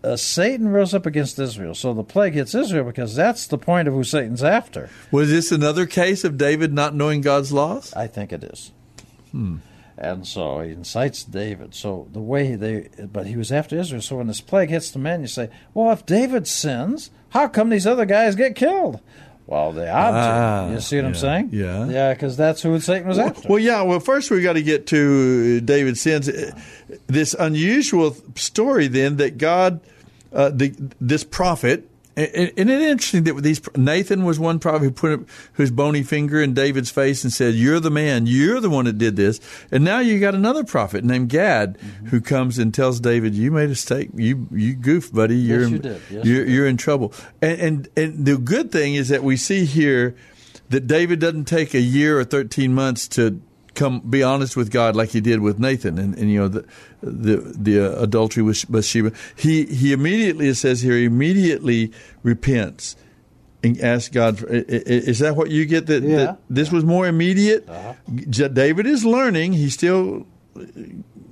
[0.03, 1.75] uh, Satan rose up against Israel.
[1.75, 4.89] So the plague hits Israel because that's the point of who Satan's after.
[5.11, 7.93] was this another case of David not knowing God's laws?
[7.93, 8.71] I think it is.
[9.31, 9.57] Hmm.
[9.97, 11.73] And so he incites David.
[11.73, 14.01] So the way they, but he was after Israel.
[14.01, 17.69] So when this plague hits the men, you say, well, if David sins, how come
[17.69, 18.99] these other guys get killed?
[19.47, 20.17] Well, they ought to.
[20.17, 21.49] Ah, you see what I'm saying?
[21.53, 21.87] yeah.
[21.87, 23.47] Yeah, because that's who Satan was after.
[23.47, 23.81] Well, yeah.
[23.81, 26.27] Well, first we got to get to David sins.
[26.29, 26.51] Uh,
[27.07, 29.79] This unusual story, then, that God,
[30.33, 34.91] uh, the this prophet, and, and it's interesting that these Nathan was one prophet who
[34.91, 38.25] put his bony finger in David's face and said, "You're the man.
[38.25, 39.39] You're the one that did this."
[39.71, 42.07] And now you got another prophet named Gad Mm-hmm.
[42.07, 44.09] who comes and tells David, "You made a mistake.
[44.15, 45.35] You you goofed, buddy.
[45.37, 46.01] You're Yes, in, you did.
[46.09, 49.37] Yes, you're, you you're in trouble." And, and and the good thing is that we
[49.37, 50.15] see here
[50.69, 53.39] that David doesn't take a year or 13 months to
[53.77, 56.65] come be honest with God like he did with Nathan and, and you know the
[57.01, 59.11] the the uh, adultery with Bathsheba.
[59.35, 61.91] He he immediately it says here he immediately
[62.23, 62.95] repents
[63.63, 64.39] and asks God.
[64.39, 65.85] For, is that what you get?
[65.87, 66.17] That, Yeah.
[66.17, 67.67] that this was more immediate.
[67.69, 68.47] Uh-huh.
[68.49, 69.53] David is learning.
[69.53, 70.25] He still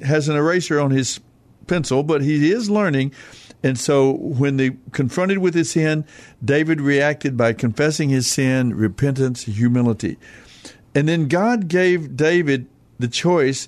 [0.04, 1.20] has an eraser on his
[1.68, 3.12] pencil, but he is learning.
[3.64, 6.06] And so when they confronted with his sin,
[6.44, 10.18] David reacted by confessing his sin, repentance, humility.
[10.96, 12.68] And then God gave David
[12.98, 13.68] the choice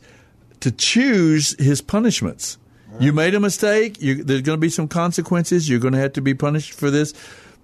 [0.62, 2.58] to choose his punishments.
[3.00, 4.02] You made a mistake.
[4.02, 5.70] You, there's going to be some consequences.
[5.70, 7.14] You're going to have to be punished for this.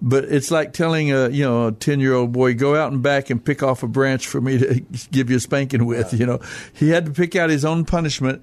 [0.00, 3.02] But it's like telling a you know a ten year old boy go out and
[3.02, 6.12] back and pick off a branch for me to give you a spanking with.
[6.20, 6.40] You know
[6.74, 8.42] he had to pick out his own punishment,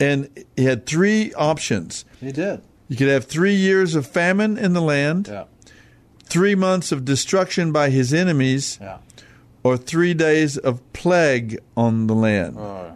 [0.00, 2.04] and he had three options.
[2.18, 2.62] He did.
[2.88, 5.44] You could have three years of famine in the land, Yeah.
[6.24, 8.98] three months of destruction by his enemies, Yeah.
[9.64, 12.58] Or three days of plague on the land.
[12.58, 12.92] Uh,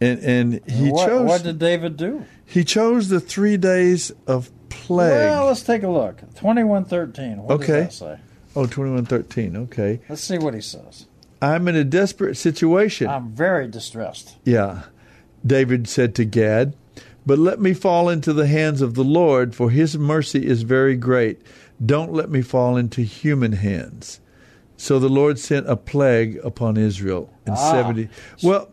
[0.00, 2.24] And and he what, chose what did David do?
[2.46, 5.10] he chose the three days of plague.
[5.10, 6.22] Well, let's take a look.
[6.36, 7.42] Twenty-one thirteen.
[7.42, 7.84] What okay.
[7.84, 8.20] does that say?
[8.56, 9.56] Oh, 2113.
[9.56, 10.00] Okay.
[10.08, 11.06] Let's see what he says.
[11.40, 13.06] I'm in a desperate situation.
[13.06, 14.36] I'm very distressed.
[14.44, 14.84] Yeah.
[15.46, 16.74] David said to Gad,
[17.24, 20.96] But let me fall into the hands of the Lord, for his mercy is very
[20.96, 21.40] great.
[21.84, 24.18] Don't let me fall into human hands.
[24.78, 27.72] So the Lord sent a plague upon Israel in Ah.
[27.72, 28.08] 70.
[28.42, 28.68] Well,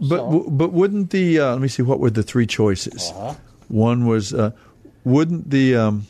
[0.00, 3.12] but So- but wouldn't the uh, let me see what were the three choices?
[3.14, 3.34] Uh-huh.
[3.68, 4.50] One was uh,
[5.04, 6.06] wouldn't the um,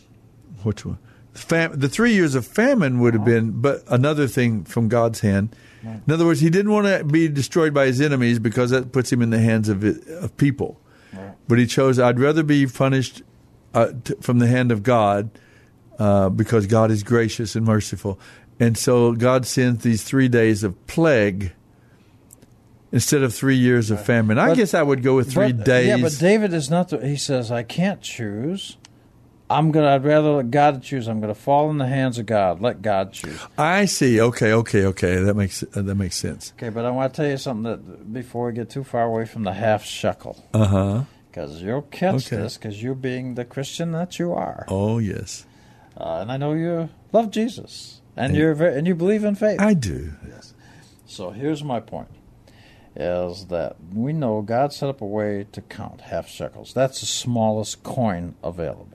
[0.63, 0.99] which one?
[1.33, 3.31] Fam- the three years of famine would have Uh-huh.
[3.41, 5.49] been, but another thing from God's hand.
[6.07, 9.13] In other words, he didn't want to be destroyed by his enemies because that puts
[9.13, 10.81] him in the hands of of people.
[11.49, 13.23] But he chose, I'd rather be punished
[13.75, 15.29] uh, t- from the hand of God
[15.99, 18.19] uh, because God is gracious and merciful.
[18.61, 21.53] And so God sends these three days of plague
[22.93, 24.39] instead of three years of famine.
[24.39, 25.89] I guess I would go with three But- days.
[25.89, 26.89] Yeah, but David is not.
[26.91, 28.77] The, he says, "I can't choose.
[29.51, 29.89] I'm gonna.
[29.89, 31.07] I'd rather let God choose.
[31.09, 32.61] I'm gonna fall in the hands of God.
[32.63, 34.21] Let God choose." I see.
[34.21, 35.17] Okay, okay, okay.
[35.17, 36.53] That makes uh, that makes sense.
[36.57, 39.27] Okay, but I want to tell you something that before we get too far away
[39.27, 41.03] from the half shekel, Uh huh.
[41.31, 42.37] because you'll catch Okay.
[42.37, 45.45] this because you're being the Christian that you are, Oh yes,
[45.99, 49.35] uh, and I know you love Jesus and And- you're very, and you believe in
[49.35, 49.61] faith.
[49.61, 50.13] I do.
[50.29, 50.55] Yes.
[51.07, 52.09] So here's my point:
[52.97, 56.73] is that we know God set up a way to count half shekels.
[56.75, 58.89] That's the smallest coin available.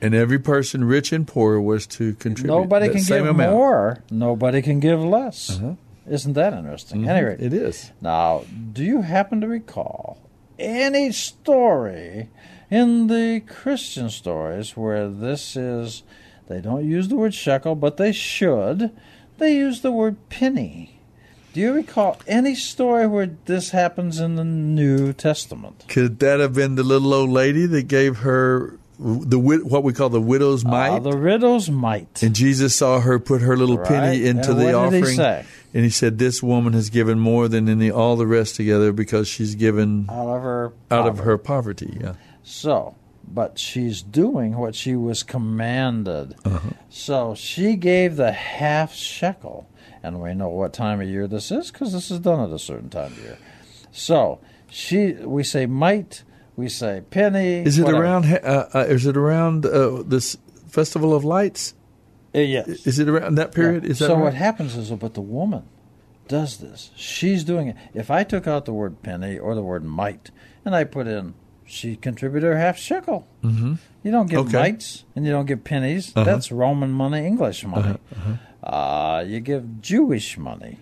[0.00, 2.52] And every person, rich and poor, was to contribute.
[2.52, 3.52] Nobody can give amount.
[3.52, 4.02] more.
[4.10, 5.60] Nobody can give less.
[6.08, 7.02] Isn't that interesting?
[7.02, 7.08] Mhm.
[7.08, 7.92] Anyway, It is.
[8.00, 8.42] Now,
[8.72, 10.18] do you happen to recall
[10.58, 12.28] any story
[12.68, 16.02] in the Christian stories where this is?
[16.48, 18.90] They don't use the word shekel, but they should.
[19.38, 20.98] They use the word penny.
[21.52, 25.84] Do you recall any story where this happens in the New Testament?
[25.88, 30.08] Could that have been the little old lady that gave her the what we call
[30.08, 30.90] the widow's mite?
[30.92, 32.22] Ah, the widow's mite.
[32.22, 33.86] And Jesus saw her put her little Right.
[33.88, 35.44] penny into And the what did he offering, say?
[35.74, 39.28] and he said, "This woman has given more than any all the rest together because
[39.28, 42.12] she's given Out of her out of her poverty." Yeah.
[42.44, 42.94] So,
[43.34, 46.34] but she's doing what she was commanded.
[46.44, 46.70] Uh-huh.
[46.88, 49.68] So she gave the half shekel,
[50.02, 52.58] and we know what time of year this is because this is done at a
[52.58, 53.38] certain time of year.
[53.90, 54.40] So
[54.70, 56.24] she, we say mite,
[56.56, 57.62] we say penny.
[57.62, 58.02] Is it whatever.
[58.02, 58.24] around?
[58.26, 60.36] Uh, uh, is it around uh, this
[60.68, 61.74] festival of lights?
[62.34, 62.86] Uh, yes.
[62.86, 63.84] Is it around that period?
[63.84, 64.24] Is that so right?
[64.24, 65.64] what happens is, but the woman
[66.28, 66.90] does this.
[66.96, 67.76] She's doing it.
[67.92, 70.30] If I took out the word penny or the word mite,
[70.64, 71.34] and I put in,
[71.72, 73.26] she contributed her half shekel.
[73.42, 73.78] Mhm.
[74.02, 74.58] You don't give Okay.
[74.58, 76.12] mites and you don't give pennies.
[76.14, 76.24] Uh-huh.
[76.24, 77.96] That's Roman money, English money.
[78.14, 80.78] Uh-huh, Uh, you give Jewish money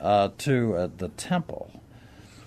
[0.00, 1.70] uh, to uh, the temple,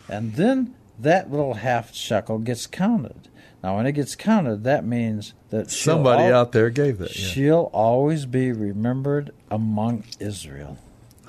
[0.09, 3.29] and then that little half shekel gets counted.
[3.63, 7.15] Now, when it gets counted, that means that Somebody al- out there gave that.
[7.17, 7.27] Yeah.
[7.27, 10.77] She'll always be remembered among Israel.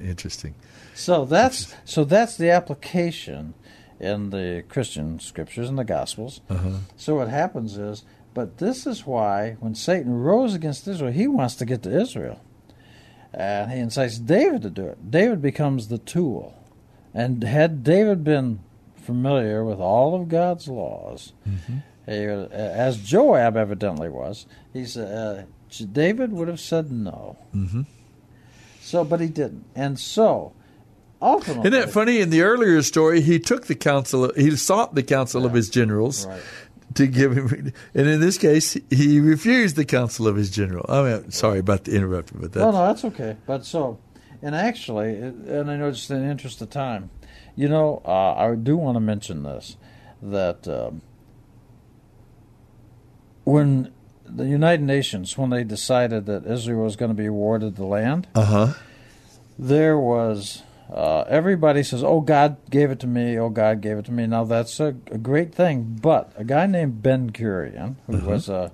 [0.03, 0.55] Interesting.
[0.95, 3.55] So that's so that's the application
[4.01, 6.41] in the Christian scriptures and the Gospels.
[6.49, 6.79] Uh-huh.
[6.97, 11.55] So what happens is, but this is why when Satan rose against Israel, he wants
[11.57, 12.41] to get to Israel,
[13.35, 15.11] and he incites David to do it.
[15.11, 16.55] David becomes the tool,
[17.13, 18.61] and had David been
[18.97, 21.33] familiar with all of God's laws,
[22.07, 27.37] he, uh, as Joab evidently was, he said uh, David would have said no.
[27.55, 27.83] Mm-hmm.
[28.81, 30.53] So, but he didn't, and so
[31.23, 32.21] ultimately, Isn't that funny?
[32.21, 34.33] In the earlier story, he took the counsel.
[34.37, 36.27] He sought the counsel of his generals
[36.95, 40.85] to give him, and in this case, he refused the counsel of his general.
[40.89, 42.61] I mean, sorry about the interruption, but that.
[42.61, 43.37] No, no, that's okay.
[43.47, 43.99] But so,
[44.43, 47.11] and actually, and I know just in the interest of time,
[47.55, 49.77] you know, uh, I do want to mention this
[50.23, 51.03] that um,
[53.45, 53.93] when
[54.25, 58.29] the United Nations, when they decided that Israel was going to be awarded the land,
[58.35, 58.73] Uh huh.
[59.59, 63.39] there was uh, everybody says, "Oh, God gave it to me.
[63.39, 66.67] Oh, God gave it to me." Now that's a, a great thing, but a guy
[66.67, 68.31] named Ben Gurion, who Uh-huh.
[68.31, 68.73] was a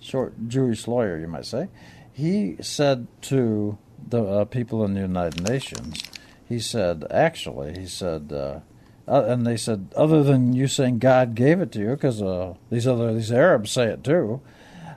[0.00, 1.68] short Jewish lawyer, you might say,
[2.12, 3.78] he said to
[4.08, 6.02] the uh, people in the United Nations,
[6.48, 8.32] he said, actually, he said.
[8.32, 8.60] Uh,
[9.08, 12.54] uh, and they said, other than you saying God gave it to you, because uh,
[12.70, 14.40] these other these Arabs say it too,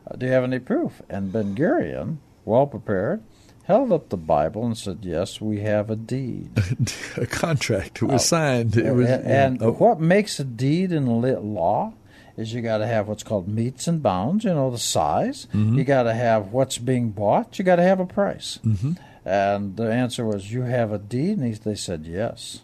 [0.08, 1.02] uh, do you have any proof?
[1.10, 3.24] And Ben Gurion, well prepared,
[3.66, 6.50] held up the Bible and said, "Yes, we have a deed."
[7.18, 8.02] a contract.
[8.02, 8.26] It was Oh.
[8.38, 8.78] signed.
[8.78, 11.94] It was, and and oh, what makes a deed in lit law
[12.38, 14.44] is you got to have what's called metes and bounds.
[14.44, 15.48] You know the size.
[15.54, 15.78] Mhm.
[15.78, 17.58] You got to have what's being bought.
[17.58, 18.60] You got to have a price.
[18.66, 18.98] Mhm.
[19.24, 22.60] And the answer was, "You have a deed," and he, they said, "Yes."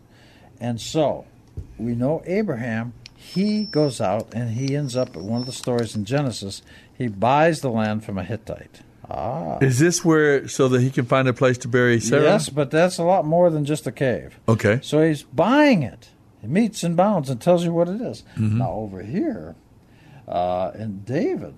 [0.60, 1.26] And so
[1.80, 2.94] we know Abraham.
[3.16, 6.62] He goes out and he ends up at one of the stories in Genesis.
[6.98, 8.82] He buys the land from a Hittite.
[9.14, 9.58] Ah.
[9.60, 12.24] Is this where so that he can find a place to bury Sarah?
[12.24, 14.40] Yes, but that's a lot more than just a cave.
[14.48, 14.80] Okay.
[14.82, 16.10] So he's buying it.
[16.42, 18.24] It meets and bounds and tells you what it is.
[18.38, 18.54] Mhm.
[18.58, 19.56] Now over here,
[20.28, 21.56] uh, and David,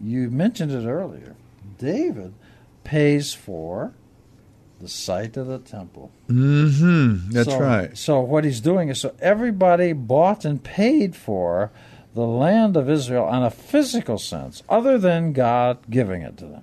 [0.00, 1.34] you mentioned it earlier.
[1.78, 2.32] David
[2.82, 3.92] pays for
[4.80, 6.10] the site of the temple.
[6.28, 7.30] Mm-hmm.
[7.30, 7.96] That's So- right.
[7.96, 11.70] So what he's doing is so everybody bought and paid for
[12.14, 16.62] the land of Israel in a physical sense, other than God giving it to them.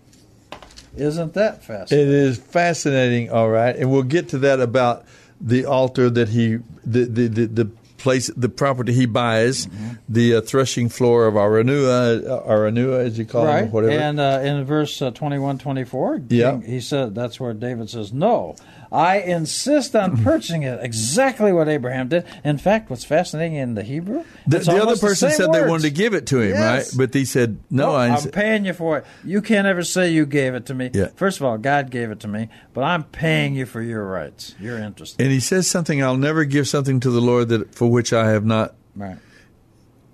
[0.95, 2.07] Isn't that fascinating?
[2.07, 3.31] It is fascinating.
[3.31, 5.05] All right, and we'll get to that about
[5.41, 7.71] the altar that he the the the, the
[8.03, 9.67] place, the property he buys,
[10.09, 13.63] the uh, threshing floor of Araunah, uh, Araunah as you call right.
[13.63, 13.93] it, whatever.
[13.93, 16.59] And uh, in verse uh, 21, 24, Yeah.
[16.61, 18.55] He said that's where David says, "No,
[18.93, 22.25] I insist on purchasing it." Exactly what Abraham did.
[22.43, 25.67] In fact, what's fascinating in the Hebrew, the, the other the person same said they
[25.67, 26.93] wanted to give it to him, Yes.
[26.93, 26.97] right?
[26.97, 29.05] But he said, "No, I." I'm paying you for it.
[29.23, 30.91] You can't ever say you gave it to me.
[30.93, 31.07] Yeah.
[31.15, 34.53] First of all, God gave it to me, but I'm paying you for your rights,
[34.59, 35.19] your interest.
[35.19, 36.01] and he says something.
[36.03, 38.75] I'll never give something to the Lord that for which I have not.
[38.95, 39.17] Right.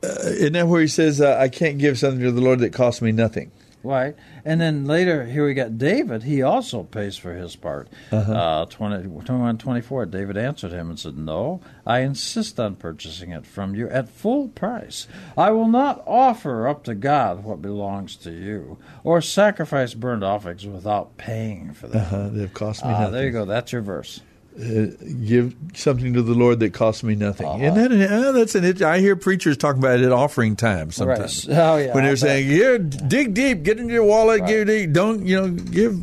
[0.01, 2.71] Uh, isn't that where he says, uh, "I can't give something to the Lord that
[2.71, 3.51] costs me nothing"?
[3.81, 4.15] Right.
[4.43, 6.23] And then later, here we got David.
[6.23, 7.87] He also pays for his part.
[8.11, 8.31] Uh-huh.
[8.33, 13.45] Uh, 20, 21, 24, David answered him and said, No, I insist on purchasing it
[13.45, 15.07] from you at full price.
[15.37, 20.67] I will not offer up to God what belongs to you, or sacrifice burnt offerings
[20.67, 22.01] without paying for them.
[22.01, 22.29] Uh-huh.
[22.29, 23.13] They've cost me Ah, nothing.
[23.13, 23.45] there you go.
[23.45, 24.19] That's your verse.
[24.59, 24.87] Uh,
[25.25, 27.47] give something to the Lord that costs me nothing.
[27.47, 27.63] Uh-huh.
[27.63, 30.91] Isn't that uh, that's an it, I hear preachers talk about it at offering time
[30.91, 31.47] sometimes.
[31.47, 31.57] Right.
[31.57, 35.25] Oh, yeah, when they're saying, "Here, dig deep, get into your wallet, give deep, don't
[35.25, 35.97] you know, give,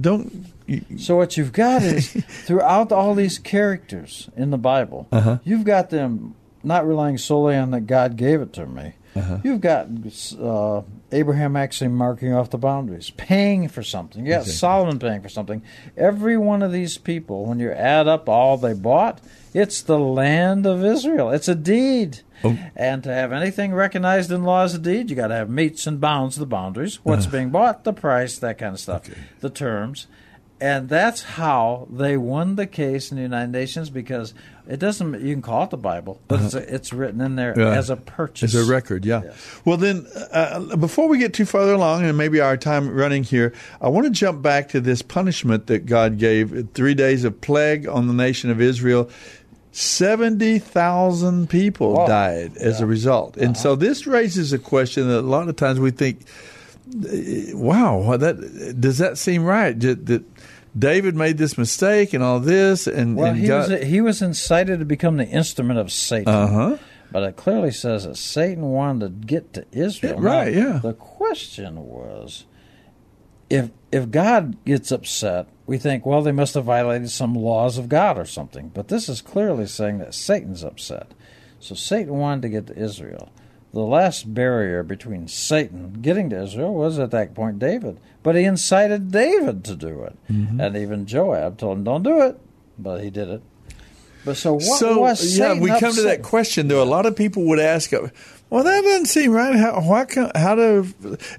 [0.00, 0.46] don't."
[0.96, 2.10] So what you've got is
[2.46, 5.38] throughout all these characters in the Bible, Uh-huh.
[5.44, 8.94] you've got them not relying solely on that God gave it to me.
[9.16, 9.38] Uh-huh.
[9.44, 9.86] You've got
[10.40, 10.82] uh,
[11.12, 14.24] Abraham actually marking off the boundaries, paying for something.
[14.26, 14.50] You got Okay.
[14.50, 15.62] Solomon paying for something.
[15.96, 19.20] Every one of these people, when you add up all they bought,
[19.52, 21.30] it's the land of Israel.
[21.30, 22.20] It's a deed.
[22.42, 22.58] Oh.
[22.74, 25.86] And to have anything recognized in law as a deed, you got to have metes
[25.86, 27.30] and bounds, the boundaries, what's Uh.
[27.30, 29.02] being bought, the price, that kind of stuff,
[29.40, 30.08] the terms.
[30.60, 34.34] And that's how they won the case in the United Nations because
[34.68, 37.52] it doesn't, you can call it the Bible, but it's, a, it's written in there
[37.52, 37.70] Uh-huh.
[37.70, 37.76] Yeah.
[37.78, 38.54] as a purchase.
[38.54, 39.22] As a record, yeah.
[39.64, 43.52] Well, then, uh, before we get too farther along, and maybe our time running here,
[43.80, 47.86] I want to jump back to this punishment that God gave three days of plague
[47.86, 49.10] on the nation of Israel.
[49.72, 53.36] 70,000 people died as a result.
[53.36, 56.20] And so this raises a question that a lot of times we think,
[57.54, 59.78] wow, that does that seem right?
[59.80, 60.24] That
[60.76, 64.20] David made this mistake and all this, and, Well, and he God, was he was
[64.22, 66.32] incited to become the instrument of Satan.
[66.32, 66.78] Uh-huh.
[67.12, 70.20] But it clearly says that Satan wanted to get to Israel.
[70.20, 70.78] Yeah, right, Now, yeah.
[70.78, 72.44] The question was,
[73.48, 77.88] if if God gets upset, we think, well, they must have violated some laws of
[77.88, 78.68] God or something.
[78.68, 81.12] But this is clearly saying that Satan's upset.
[81.60, 83.32] So Satan wanted to get to Israel.
[83.74, 87.98] The last barrier between Satan getting to Israel was at that point David.
[88.22, 90.16] But he incited David to do it.
[90.30, 90.60] Mm-hmm.
[90.60, 92.38] And even Joab told him, don't do it.
[92.78, 93.42] But he did it.
[94.24, 96.82] But so what so was yeah, we come to that question though.
[96.82, 98.08] A lot of people would ask, uh,
[98.48, 99.54] "Well, that doesn't seem right.
[99.54, 100.88] How why can, how do?"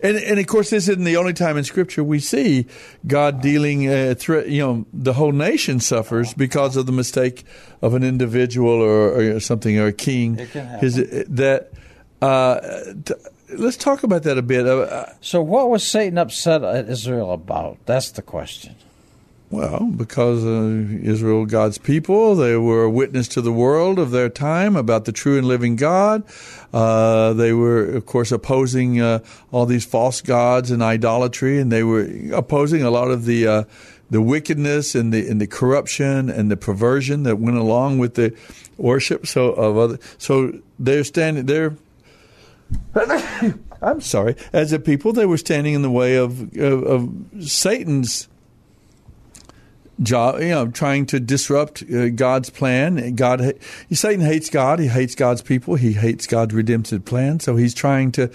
[0.03, 2.67] And and of course, this isn't the only time in Scripture we see
[3.07, 3.89] God dealing.
[3.89, 7.43] Uh, thre- you know, the whole nation suffers because of the mistake
[7.81, 10.37] of an individual or, or something or a king.
[10.37, 10.79] It can happen.
[10.81, 11.71] His, that.
[12.25, 13.13] Uh, t-
[13.63, 14.65] let's talk about that a bit.
[14.67, 17.77] Uh, So what was Satan upset at Israel about?
[17.85, 18.75] That's the question.
[19.51, 24.27] Well, because uh, Israel, God's people, they were a witness to the world of their
[24.27, 26.23] time about the true and living God.
[26.73, 29.19] Uh, they were, of course, opposing uh,
[29.51, 33.63] all these false gods and idolatry, and they were opposing a lot of the uh,
[34.09, 38.35] the wickedness and the and the corruption and the perversion that went along with the
[38.77, 39.27] worship.
[39.27, 41.77] So of other, so they're standing there.
[43.81, 44.35] I'm sorry.
[44.53, 47.09] As a people, they were standing in the way of of, of
[47.47, 48.27] Satan's
[50.01, 53.15] job, you know, trying to disrupt uh, God's plan.
[53.15, 53.53] God,
[53.91, 54.79] Satan hates God.
[54.79, 55.75] He hates God's people.
[55.75, 57.39] He hates God's redemptive plan.
[57.39, 58.29] So he's trying to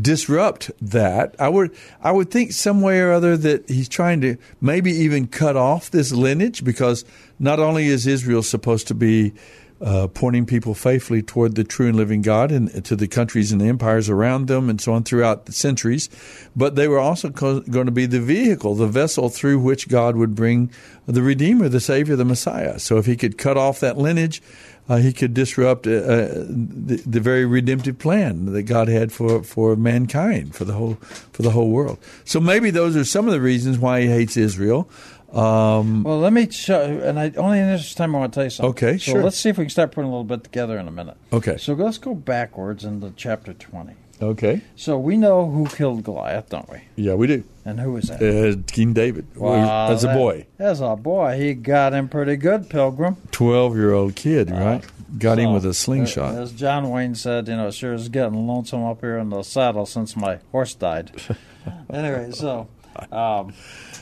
[0.00, 1.34] disrupt that.
[1.38, 5.26] I would, I would think some way or other that he's trying to maybe even
[5.26, 7.04] cut off this lineage because
[7.38, 9.32] not only is Israel supposed to be
[9.80, 13.60] uh, pointing people faithfully toward the true and living God and to the countries and
[13.60, 16.08] the empires around them and so on throughout the centuries.
[16.54, 20.16] But they were also co- going to be the vehicle, the vessel through which God
[20.16, 20.70] would bring
[21.06, 22.78] the Redeemer, the Savior, the Messiah.
[22.78, 24.40] So if he could cut off that lineage,
[24.88, 29.42] uh, he could disrupt uh, uh, the, the very redemptive plan that God had for,
[29.42, 30.94] for mankind, for the whole
[31.32, 31.98] for the whole world.
[32.24, 34.88] So maybe those are some of the reasons why he hates Israel.
[35.34, 38.44] Um, Well, let me show, and I only in this time I want to tell
[38.44, 38.70] you something.
[38.70, 39.22] Okay, so sure.
[39.22, 41.16] let's see if we can start putting a little bit together in a minute.
[41.32, 41.56] Okay.
[41.56, 43.94] So let's go backwards into chapter twenty.
[44.22, 44.60] okay.
[44.76, 46.78] So we know who killed Goliath, don't we?
[46.96, 47.42] Yeah, we do.
[47.64, 48.22] And who was that?
[48.22, 50.46] Uh, King David Wow, as a that- boy.
[50.58, 53.16] As a boy, he got him pretty good, Pilgrim.
[53.32, 54.84] 12 year old kid, right?
[55.18, 56.34] Got him with a slingshot.
[56.36, 59.30] uh, As John Wayne said, you know, it sure is getting lonesome up here in
[59.30, 61.10] the saddle since my horse died.
[61.92, 62.66] anyway, so,
[63.12, 63.54] um,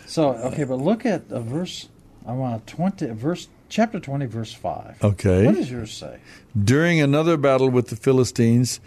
[0.06, 1.88] so okay, but look at uh, verse.
[2.26, 5.02] I want twenty verse chapter 20, verse 5.
[5.02, 5.46] Okay.
[5.46, 6.18] What does yours say?
[6.62, 8.80] During another battle with the Philistines,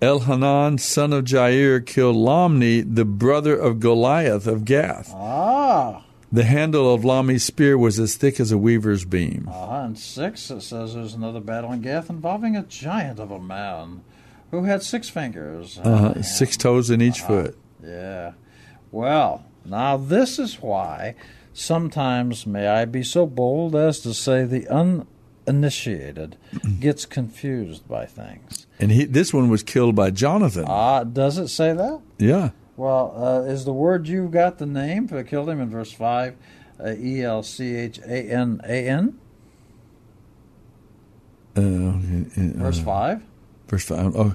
[0.00, 5.10] Elhanan, son of Jair, killed Lahmi, the brother of Goliath of Gath.
[5.14, 6.04] Ah.
[6.30, 9.48] The handle of Lahmi's spear was as thick as a weaver's beam.
[9.50, 13.40] Uh, and 6, it says there's another battle in Gath involving a giant of a
[13.40, 14.02] man
[14.50, 15.78] who had six fingers.
[15.78, 17.56] uh-huh, six toes in each foot.
[17.82, 18.32] Yeah.
[18.90, 21.14] Well, now this is why
[21.52, 26.36] sometimes may I be so bold as to say the uninitiated
[26.80, 28.66] gets confused by things.
[28.78, 30.64] And he, this one was killed by Jonathan.
[30.68, 32.00] Ah, does it say that?
[32.18, 32.50] Yeah.
[32.76, 36.36] Well, uh, is the word you've got the name for killed him in verse five?
[36.78, 39.18] Uh, e L C H A N A N.
[41.56, 41.94] Uh, uh,
[42.36, 43.22] Verse five.
[43.66, 44.14] Verse five.
[44.14, 44.34] Oh,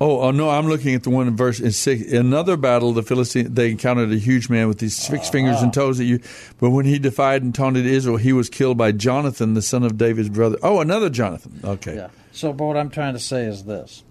[0.00, 0.50] oh, oh, no!
[0.50, 2.12] I'm looking at the one in verse in six.
[2.12, 5.98] Another battle, the Philistines they encountered a huge man with these 6 fingers and toes.
[5.98, 6.20] That you,
[6.58, 9.96] but when he defied and taunted Israel, he was killed by Jonathan, the son of
[9.98, 10.58] David's brother.
[10.62, 11.60] Oh, another Jonathan.
[11.64, 11.96] Okay.
[11.96, 12.08] Yeah.
[12.32, 14.04] So, but what I'm trying to say is this.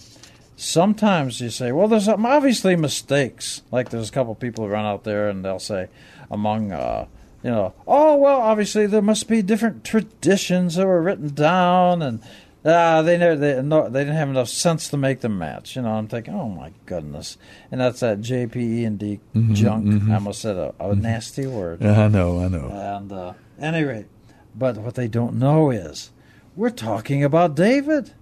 [0.58, 3.62] Sometimes you say, well, there's obviously mistakes.
[3.72, 5.88] Like there's a couple people who run out there and they'll say,
[6.32, 7.06] among, uh,
[7.44, 12.22] you know, oh, well, obviously there must be different traditions that were written down and
[12.66, 15.76] uh, they never they, no, they didn't have enough sense to make them match.
[15.76, 17.38] You know, I'm thinking, oh my goodness,
[17.72, 19.86] and that's that JPE and D Mhm, junk.
[19.86, 20.12] mhm.
[20.12, 21.82] I almost said a, a nasty word.
[21.82, 22.68] Yeah, I know, I know.
[22.70, 24.08] And uh, any rate,
[24.56, 26.12] but what they don't know is
[26.56, 28.14] we're talking about David.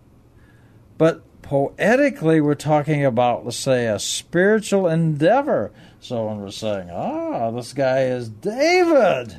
[0.98, 5.72] But poetically, we're talking about, let's say, a spiritual endeavor.
[5.99, 9.36] So when we're saying, ah, this guy is David.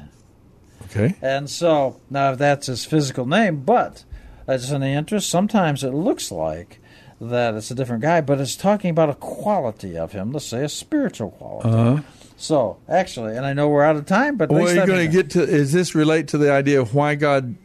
[0.87, 1.15] Okay.
[1.23, 4.05] And so now that's his physical name, but
[4.47, 5.29] that's in the interest.
[5.29, 6.79] Sometimes it looks like
[7.21, 10.33] that it's a different guy, but it's talking about a quality of him.
[10.33, 11.69] Let's say a spiritual quality.
[11.69, 12.03] Uh-huh.
[12.37, 15.31] So actually, and I know we're out of time, but Well, you're going to get
[15.31, 15.43] to.
[15.43, 17.57] Is this relate to the idea of why God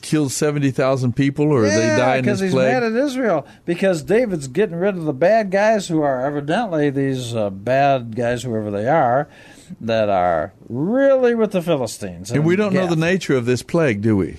[0.00, 2.72] killed seventy thousand people, or they Yeah, die in because he's plague?
[2.72, 3.46] mad at Israel.
[3.66, 8.42] Because David's getting rid of the bad guys who are evidently these uh, bad guys,
[8.44, 9.28] whoever they are,
[9.82, 12.30] that are really with the Philistines.
[12.30, 14.38] and we don't know the nature of this plague, do we?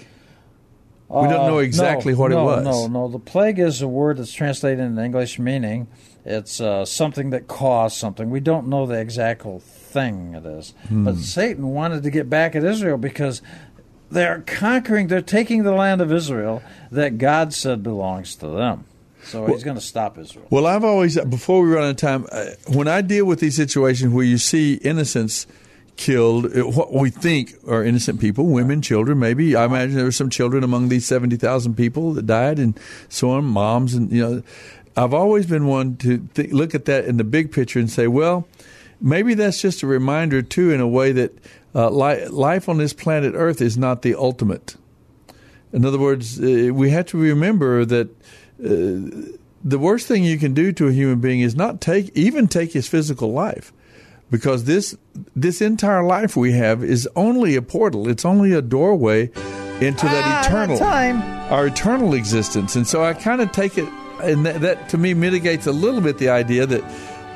[1.11, 2.63] We don't know Uh, exactly no, what it no, was.
[2.63, 5.87] No, no, The plague is a word that's translated in English meaning
[6.23, 8.29] it's uh, something that caused something.
[8.29, 10.73] We don't know the exact thing it is.
[10.87, 11.05] Hmm.
[11.05, 13.41] But Satan wanted to get back at Israel because
[14.09, 16.61] they're conquering, they're taking the land of Israel
[16.91, 18.85] that God said belongs to them.
[19.23, 20.47] So he's going to stop Israel.
[20.49, 23.55] Well, I've always, before we run out of time, uh, when I deal with these
[23.55, 25.45] situations where you see innocents
[26.01, 29.55] killed, what we think are innocent people, women, children, maybe.
[29.55, 33.45] I imagine there were some children among these 70,000 people that died and so on,
[33.45, 34.43] moms, and, you know.
[34.97, 38.07] I've always been one to th- look at that in the big picture and say,
[38.07, 38.47] well,
[38.99, 41.37] maybe that's just a reminder, too, in a way that
[41.75, 44.75] uh, li- life on this planet Earth is not the ultimate.
[45.71, 48.09] In other words, uh, we have to remember that
[48.59, 52.47] uh, the worst thing you can do to a human being is not take even
[52.47, 53.71] take his physical life,
[54.31, 54.97] because this
[55.35, 58.07] this entire life we have is only a portal.
[58.07, 59.23] It's only a doorway
[59.81, 61.21] into that ah, eternal time.
[61.51, 62.75] our eternal existence.
[62.75, 63.89] And so I kind of take it,
[64.23, 66.83] and that, that to me mitigates a little bit the idea that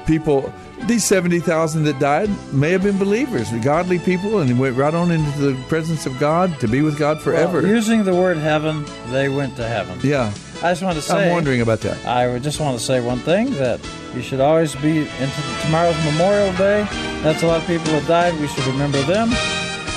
[0.06, 0.54] people,
[0.84, 5.40] these 70,000 that died, may have been believers, godly people, and went right on into
[5.40, 7.62] the presence of God to be with God forever.
[7.62, 10.00] Well, using the word heaven, they went to heaven.
[10.04, 10.32] yeah.
[10.66, 11.28] I just want to say.
[11.28, 12.04] I'm wondering about that.
[12.08, 13.80] I would just want to say one thing that
[14.16, 16.88] you should always be into tomorrow's Memorial Day.
[17.22, 18.34] That's a lot of people that died.
[18.40, 19.30] We should remember them.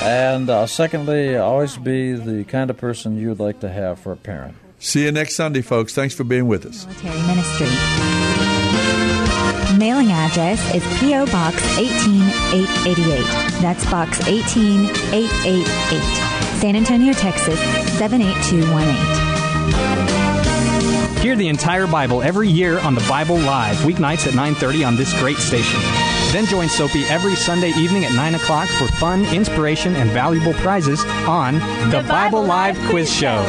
[0.03, 4.12] And uh, secondly, always be the kind of person you would like to have for
[4.12, 4.57] a parent.
[4.78, 5.95] See you next Sunday, folks.
[5.95, 6.85] Thanks for being with us.
[6.85, 7.66] Military Ministry.
[9.78, 11.24] Mailing address is P.O.
[11.27, 13.23] Box 18888.
[13.62, 15.66] That's Box 18888.
[16.61, 17.59] San Antonio, Texas
[17.99, 19.38] 78218.
[21.20, 25.12] Hear the entire Bible every year on the Bible Live, weeknights at 9.30 on this
[25.19, 25.81] great station.
[26.32, 31.05] Then join Soapy every Sunday evening at 9 o'clock for fun, inspiration, and valuable prizes
[31.27, 31.55] on
[31.90, 33.43] the, Bible Live Quiz Show.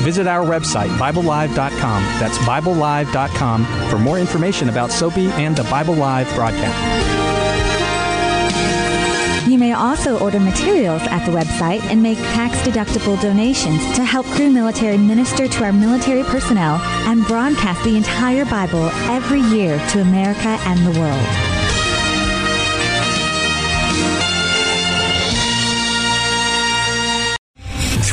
[0.00, 2.02] Visit our website, BibleLive.com.
[2.18, 7.11] That's BibleLive.com for more information about Soapy and the Bible Live broadcast.
[9.62, 14.98] May also order materials at the website and make tax-deductible donations to help Crew Military
[14.98, 20.84] minister to our military personnel and broadcast the entire Bible every year to America and
[20.84, 21.51] the world.